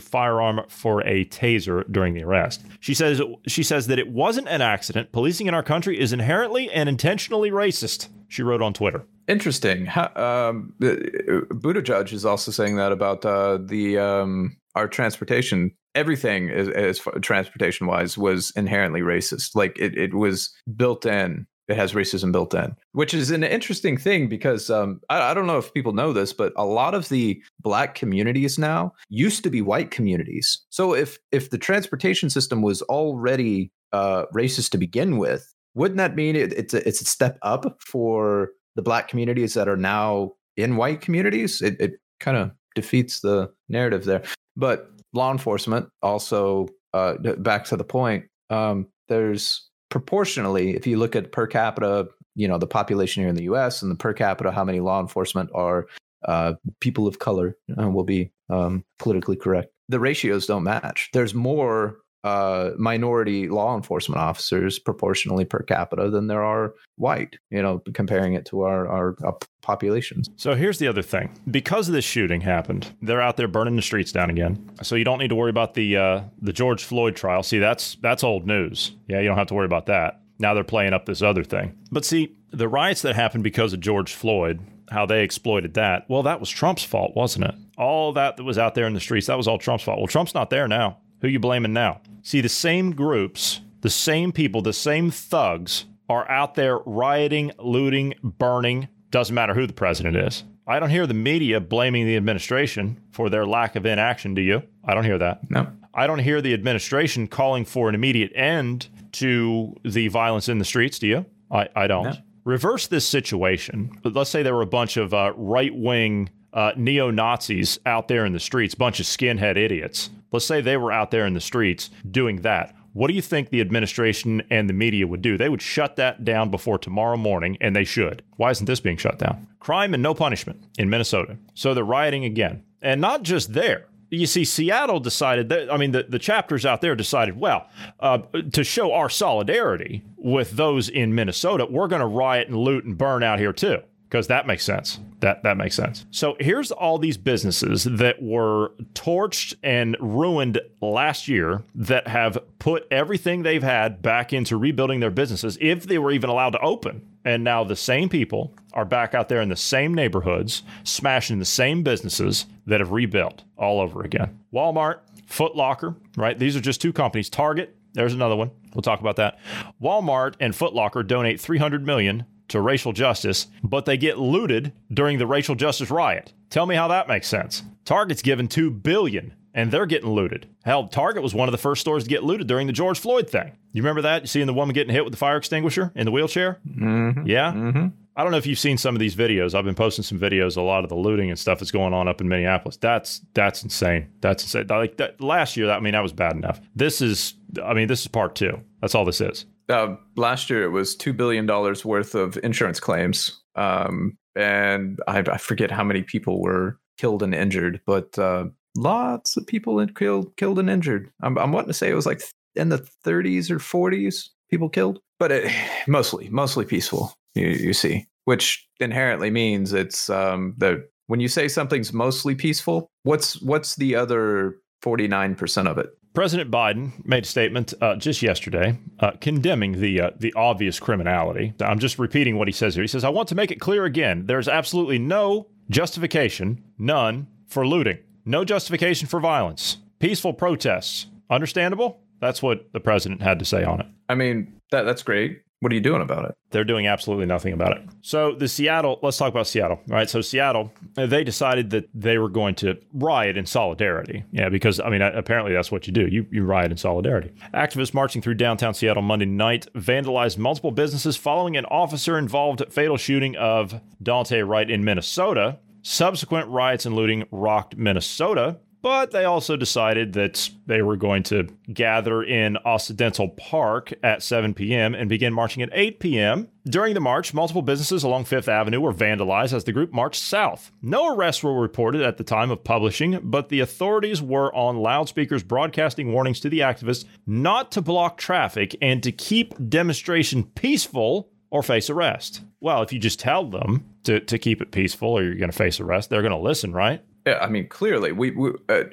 [0.00, 2.64] firearm for a taser during the arrest.
[2.80, 5.12] She says she says that it wasn't an accident.
[5.12, 8.08] Policing in our country is inherently and intentionally racist.
[8.26, 9.04] She wrote on Twitter.
[9.28, 9.88] Interesting.
[10.16, 17.00] um, Buttigieg is also saying that about uh, the um, our transportation everything as, as
[17.22, 19.54] transportation wise was inherently racist.
[19.54, 21.46] Like it, it was built in.
[21.68, 25.46] It has racism built in which is an interesting thing because um, I, I, don't
[25.46, 29.50] know if people know this but a lot of the black communities now used to
[29.50, 30.64] be white communities.
[30.70, 36.16] So if if the transportation system was already uh, racist to begin with wouldn't that
[36.16, 40.32] mean it, it's a, it's a step up for the black communities that are now
[40.56, 41.62] in white communities?
[41.62, 44.22] It, it kind of defeats the narrative there.
[44.56, 51.16] But law enforcement also uh, back to the point um, there's proportionally if you look
[51.16, 54.50] at per capita you know the population here in the us and the per capita
[54.50, 55.86] how many law enforcement are
[56.26, 61.10] uh, people of color uh, will be um, politically correct the ratios don't match.
[61.12, 67.62] There's more uh, minority law enforcement officers proportionally per capita than there are white, you
[67.62, 70.28] know, comparing it to our, our, our, populations.
[70.36, 71.38] So here's the other thing.
[71.50, 74.70] Because this shooting happened, they're out there burning the streets down again.
[74.82, 77.42] So you don't need to worry about the uh, the George Floyd trial.
[77.42, 78.92] See, that's that's old news.
[79.06, 80.22] Yeah, you don't have to worry about that.
[80.38, 81.76] Now they're playing up this other thing.
[81.92, 84.60] But see, the riots that happened because of George Floyd,
[84.90, 87.54] how they exploited that, well, that was Trump's fault, wasn't it?
[87.76, 89.98] All that that was out there in the streets, that was all Trump's fault.
[89.98, 90.98] Well, Trump's not there now.
[91.20, 92.00] Who you blaming now?
[92.22, 98.14] See, the same groups, the same people, the same thugs are out there rioting, looting,
[98.22, 98.88] burning.
[99.10, 100.44] Doesn't matter who the president is.
[100.66, 104.62] I don't hear the media blaming the administration for their lack of inaction, do you?
[104.84, 105.50] I don't hear that.
[105.50, 105.66] No.
[105.92, 110.64] I don't hear the administration calling for an immediate end to the violence in the
[110.64, 111.26] streets, do you?
[111.50, 112.04] I, I don't.
[112.04, 112.14] No.
[112.44, 113.98] Reverse this situation.
[114.04, 118.24] Let's say there were a bunch of uh, right wing uh, neo Nazis out there
[118.24, 120.10] in the streets, bunch of skinhead idiots.
[120.32, 122.74] Let's say they were out there in the streets doing that.
[122.92, 125.38] What do you think the administration and the media would do?
[125.38, 128.22] They would shut that down before tomorrow morning, and they should.
[128.36, 129.46] Why isn't this being shut down?
[129.60, 131.36] Crime and no punishment in Minnesota.
[131.54, 132.64] So they're rioting again.
[132.82, 133.86] And not just there.
[134.12, 137.68] You see, Seattle decided that, I mean, the, the chapters out there decided, well,
[138.00, 138.18] uh,
[138.52, 142.98] to show our solidarity with those in Minnesota, we're going to riot and loot and
[142.98, 144.98] burn out here too because that makes sense.
[145.20, 146.04] That that makes sense.
[146.10, 152.86] So here's all these businesses that were torched and ruined last year that have put
[152.90, 157.06] everything they've had back into rebuilding their businesses if they were even allowed to open.
[157.24, 161.44] And now the same people are back out there in the same neighborhoods, smashing the
[161.44, 164.40] same businesses that have rebuilt all over again.
[164.52, 166.36] Walmart, Foot Locker, right?
[166.38, 167.28] These are just two companies.
[167.28, 168.50] Target, there's another one.
[168.74, 169.38] We'll talk about that.
[169.82, 175.18] Walmart and Foot Locker donate 300 million to racial justice, but they get looted during
[175.18, 176.32] the racial justice riot.
[176.50, 177.62] Tell me how that makes sense.
[177.84, 180.48] Target's given 2 billion and they're getting looted.
[180.64, 183.28] Hell, Target was one of the first stores to get looted during the George Floyd
[183.28, 183.52] thing.
[183.72, 184.22] You remember that?
[184.22, 186.60] You seeing the woman getting hit with the fire extinguisher in the wheelchair?
[186.68, 187.26] Mm-hmm.
[187.26, 187.52] Yeah.
[187.52, 187.88] Mm-hmm.
[188.16, 189.54] I don't know if you've seen some of these videos.
[189.54, 192.06] I've been posting some videos, a lot of the looting and stuff that's going on
[192.06, 192.76] up in Minneapolis.
[192.76, 194.08] That's that's insane.
[194.20, 194.66] That's insane.
[194.68, 196.60] Like that, last year, I mean, that was bad enough.
[196.74, 197.34] This is,
[197.64, 198.60] I mean, this is part two.
[198.80, 199.46] That's all this is.
[199.70, 205.18] Uh, last year, it was two billion dollars worth of insurance claims, um, and I,
[205.20, 208.46] I, forget how many people were killed and injured, but uh,
[208.76, 211.10] lots of people killed, killed and injured.
[211.22, 212.22] I'm, I'm wanting to say it was like
[212.54, 215.52] in the 30s or 40s, people killed, but it,
[215.86, 217.14] mostly, mostly peaceful.
[217.34, 222.88] You, you see, which inherently means it's um, the when you say something's mostly peaceful,
[223.02, 225.90] what's what's the other 49% of it?
[226.12, 231.54] President Biden made a statement uh, just yesterday uh, condemning the uh, the obvious criminality.
[231.60, 232.82] I'm just repeating what he says here.
[232.82, 237.66] He says, "I want to make it clear again: there's absolutely no justification, none, for
[237.66, 241.06] looting, no justification for violence, peaceful protests.
[241.30, 242.00] Understandable?
[242.18, 243.86] That's what the president had to say on it.
[244.08, 245.42] I mean, that that's great.
[245.60, 246.34] What are you doing about it?
[246.50, 247.82] They're doing absolutely nothing about it.
[248.00, 250.08] So the Seattle, let's talk about Seattle, right?
[250.08, 254.24] So Seattle, they decided that they were going to riot in solidarity.
[254.32, 256.06] Yeah, because I mean, apparently that's what you do.
[256.06, 257.32] You you riot in solidarity.
[257.52, 263.36] Activists marching through downtown Seattle Monday night vandalized multiple businesses following an officer-involved fatal shooting
[263.36, 265.58] of Daunte Wright in Minnesota.
[265.82, 271.48] Subsequent riots and looting rocked Minnesota but they also decided that they were going to
[271.72, 274.94] gather in Occidental Park at 7 p.m.
[274.94, 276.48] and begin marching at 8 p.m.
[276.64, 280.72] During the march, multiple businesses along Fifth Avenue were vandalized as the group marched south.
[280.82, 285.42] No arrests were reported at the time of publishing, but the authorities were on loudspeakers
[285.42, 291.62] broadcasting warnings to the activists not to block traffic and to keep demonstration peaceful or
[291.62, 292.42] face arrest.
[292.60, 295.56] Well, if you just tell them to, to keep it peaceful or you're going to
[295.56, 297.02] face arrest, they're going to listen, right?
[297.26, 298.84] Yeah, I mean, clearly, we, we uh,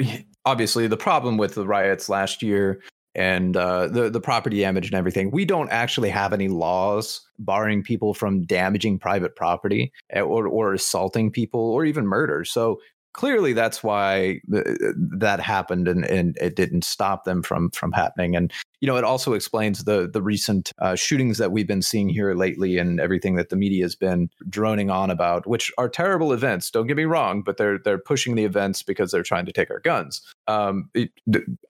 [0.46, 2.82] obviously the problem with the riots last year
[3.16, 5.32] and uh, the the property damage and everything.
[5.32, 10.74] We don't actually have any laws barring people from damaging private property eh, or or
[10.74, 12.46] assaulting people or even murder.
[12.46, 12.80] So
[13.18, 18.36] clearly that's why that happened and, and it didn't stop them from from happening.
[18.36, 22.10] And you know it also explains the the recent uh, shootings that we've been seeing
[22.10, 26.32] here lately and everything that the media has been droning on about which are terrible
[26.32, 26.70] events.
[26.70, 29.72] Don't get me wrong but they're they're pushing the events because they're trying to take
[29.72, 30.22] our guns.
[30.48, 31.10] Um, it,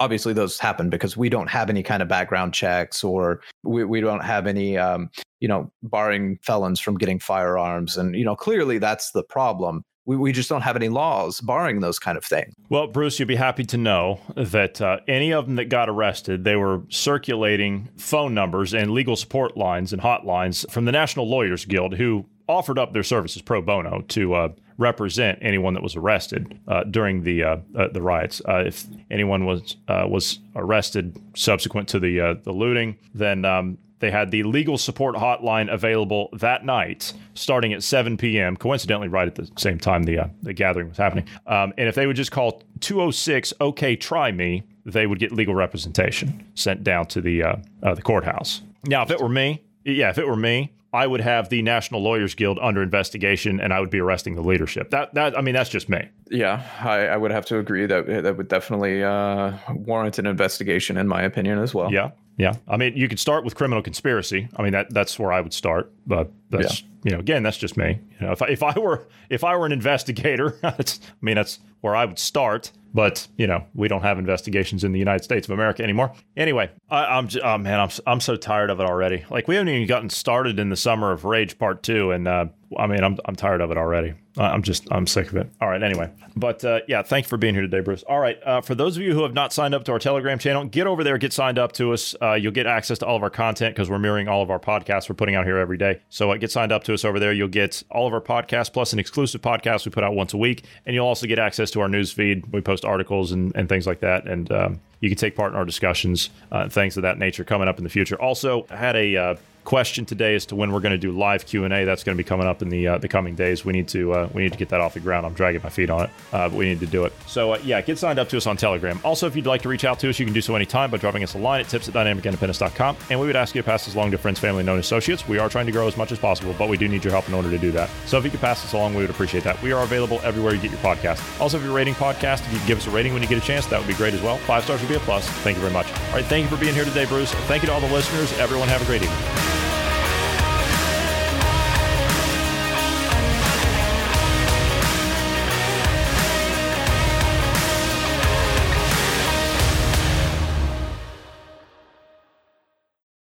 [0.02, 4.02] obviously those happen because we don't have any kind of background checks or we, we
[4.02, 7.96] don't have any um, you know barring felons from getting firearms.
[7.96, 11.82] And you know clearly that's the problem we, we just don't have any laws barring
[11.82, 12.54] those kind of things.
[12.70, 16.46] Well, Bruce, you'd be happy to know that uh, any of them that got arrested,
[16.46, 21.66] they were circulating phone numbers and legal support lines and hotlines from the National Lawyers
[21.66, 26.58] Guild, who offered up their services pro bono to uh, represent anyone that was arrested
[26.68, 28.42] uh, during the uh, uh, the riots.
[28.48, 34.12] Uh, if anyone was uh, was arrested subsequent to the the looting, then um, they
[34.12, 38.56] had the legal support hotline available that night, starting at 7 p.m.
[38.56, 41.28] Coincidentally, right at the same time the uh, the gathering was happening.
[41.48, 45.56] Um, and if they would just call 206 OK Try Me, they would get legal
[45.56, 48.62] representation sent down to the uh, uh, the courthouse.
[48.86, 52.02] Now, if it were me, yeah, if it were me, I would have the National
[52.02, 54.92] Lawyers Guild under investigation, and I would be arresting the leadership.
[54.92, 56.08] That that I mean, that's just me.
[56.30, 60.98] Yeah, I, I would have to agree that that would definitely uh, warrant an investigation,
[60.98, 61.92] in my opinion, as well.
[61.92, 64.48] Yeah, yeah, I mean, you could start with criminal conspiracy.
[64.56, 65.92] I mean, that that's where I would start.
[66.06, 66.88] But that's yeah.
[67.04, 68.00] you know, again, that's just me.
[68.20, 71.36] You know, if I, if I were if I were an investigator, that's I mean,
[71.36, 72.72] that's where I would start.
[72.94, 76.14] But you know, we don't have investigations in the United States of America anymore.
[76.36, 79.26] Anyway, I, am oh man, I'm I'm so tired of it already.
[79.32, 82.46] Like we haven't even gotten started in the summer of Rage Part Two, and uh,
[82.78, 84.14] I mean, I'm I'm tired of it already.
[84.38, 85.50] I'm just I'm sick of it.
[85.60, 88.04] All right, anyway, but uh, yeah, thank you for being here today, Bruce.
[88.04, 90.38] All right, uh, for those of you who have not signed up to our Telegram
[90.38, 92.16] channel, get over there, get signed up to us.
[92.22, 94.60] Uh, you'll get access to all of our content because we're mirroring all of our
[94.60, 96.00] podcasts we're putting out here every day.
[96.10, 97.34] So uh, get signed up to us over there.
[97.34, 100.38] You'll get all of our podcasts plus an exclusive podcast we put out once a
[100.38, 102.46] week, and you'll also get access to our news feed.
[102.54, 105.58] We post articles and, and things like that, and um, you can take part in
[105.58, 108.20] our discussions, uh, things of that nature coming up in the future.
[108.22, 109.36] Also, I had a uh,
[109.68, 111.84] question today as to when we're going to do live Q and A.
[111.84, 113.66] That's going to be coming up in the uh, the coming days.
[113.66, 115.26] We need to uh, we need to get that off the ground.
[115.26, 117.12] I'm dragging my feet on it, uh, but we need to do it.
[117.28, 118.98] So uh, yeah, get signed up to us on Telegram.
[119.04, 120.96] Also, if you'd like to reach out to us, you can do so anytime by
[120.96, 123.86] dropping us a line at tips at dynamicindependence.com, and we would ask you to pass
[123.86, 125.28] this along to friends, family, known associates.
[125.28, 127.28] We are trying to grow as much as possible, but we do need your help
[127.28, 127.90] in order to do that.
[128.06, 129.62] So if you could pass this along, we would appreciate that.
[129.62, 131.42] We are available everywhere you get your podcast.
[131.42, 133.46] Also, if you're rating podcast, if you give us a rating when you get a
[133.46, 134.38] chance, that would be great as well.
[134.38, 135.28] Five stars would be a plus.
[135.44, 135.92] Thank you very much.
[135.92, 137.34] All right, thank you for being here today, Bruce.
[137.50, 138.32] Thank you to all the listeners.
[138.40, 139.57] Everyone, have a great evening.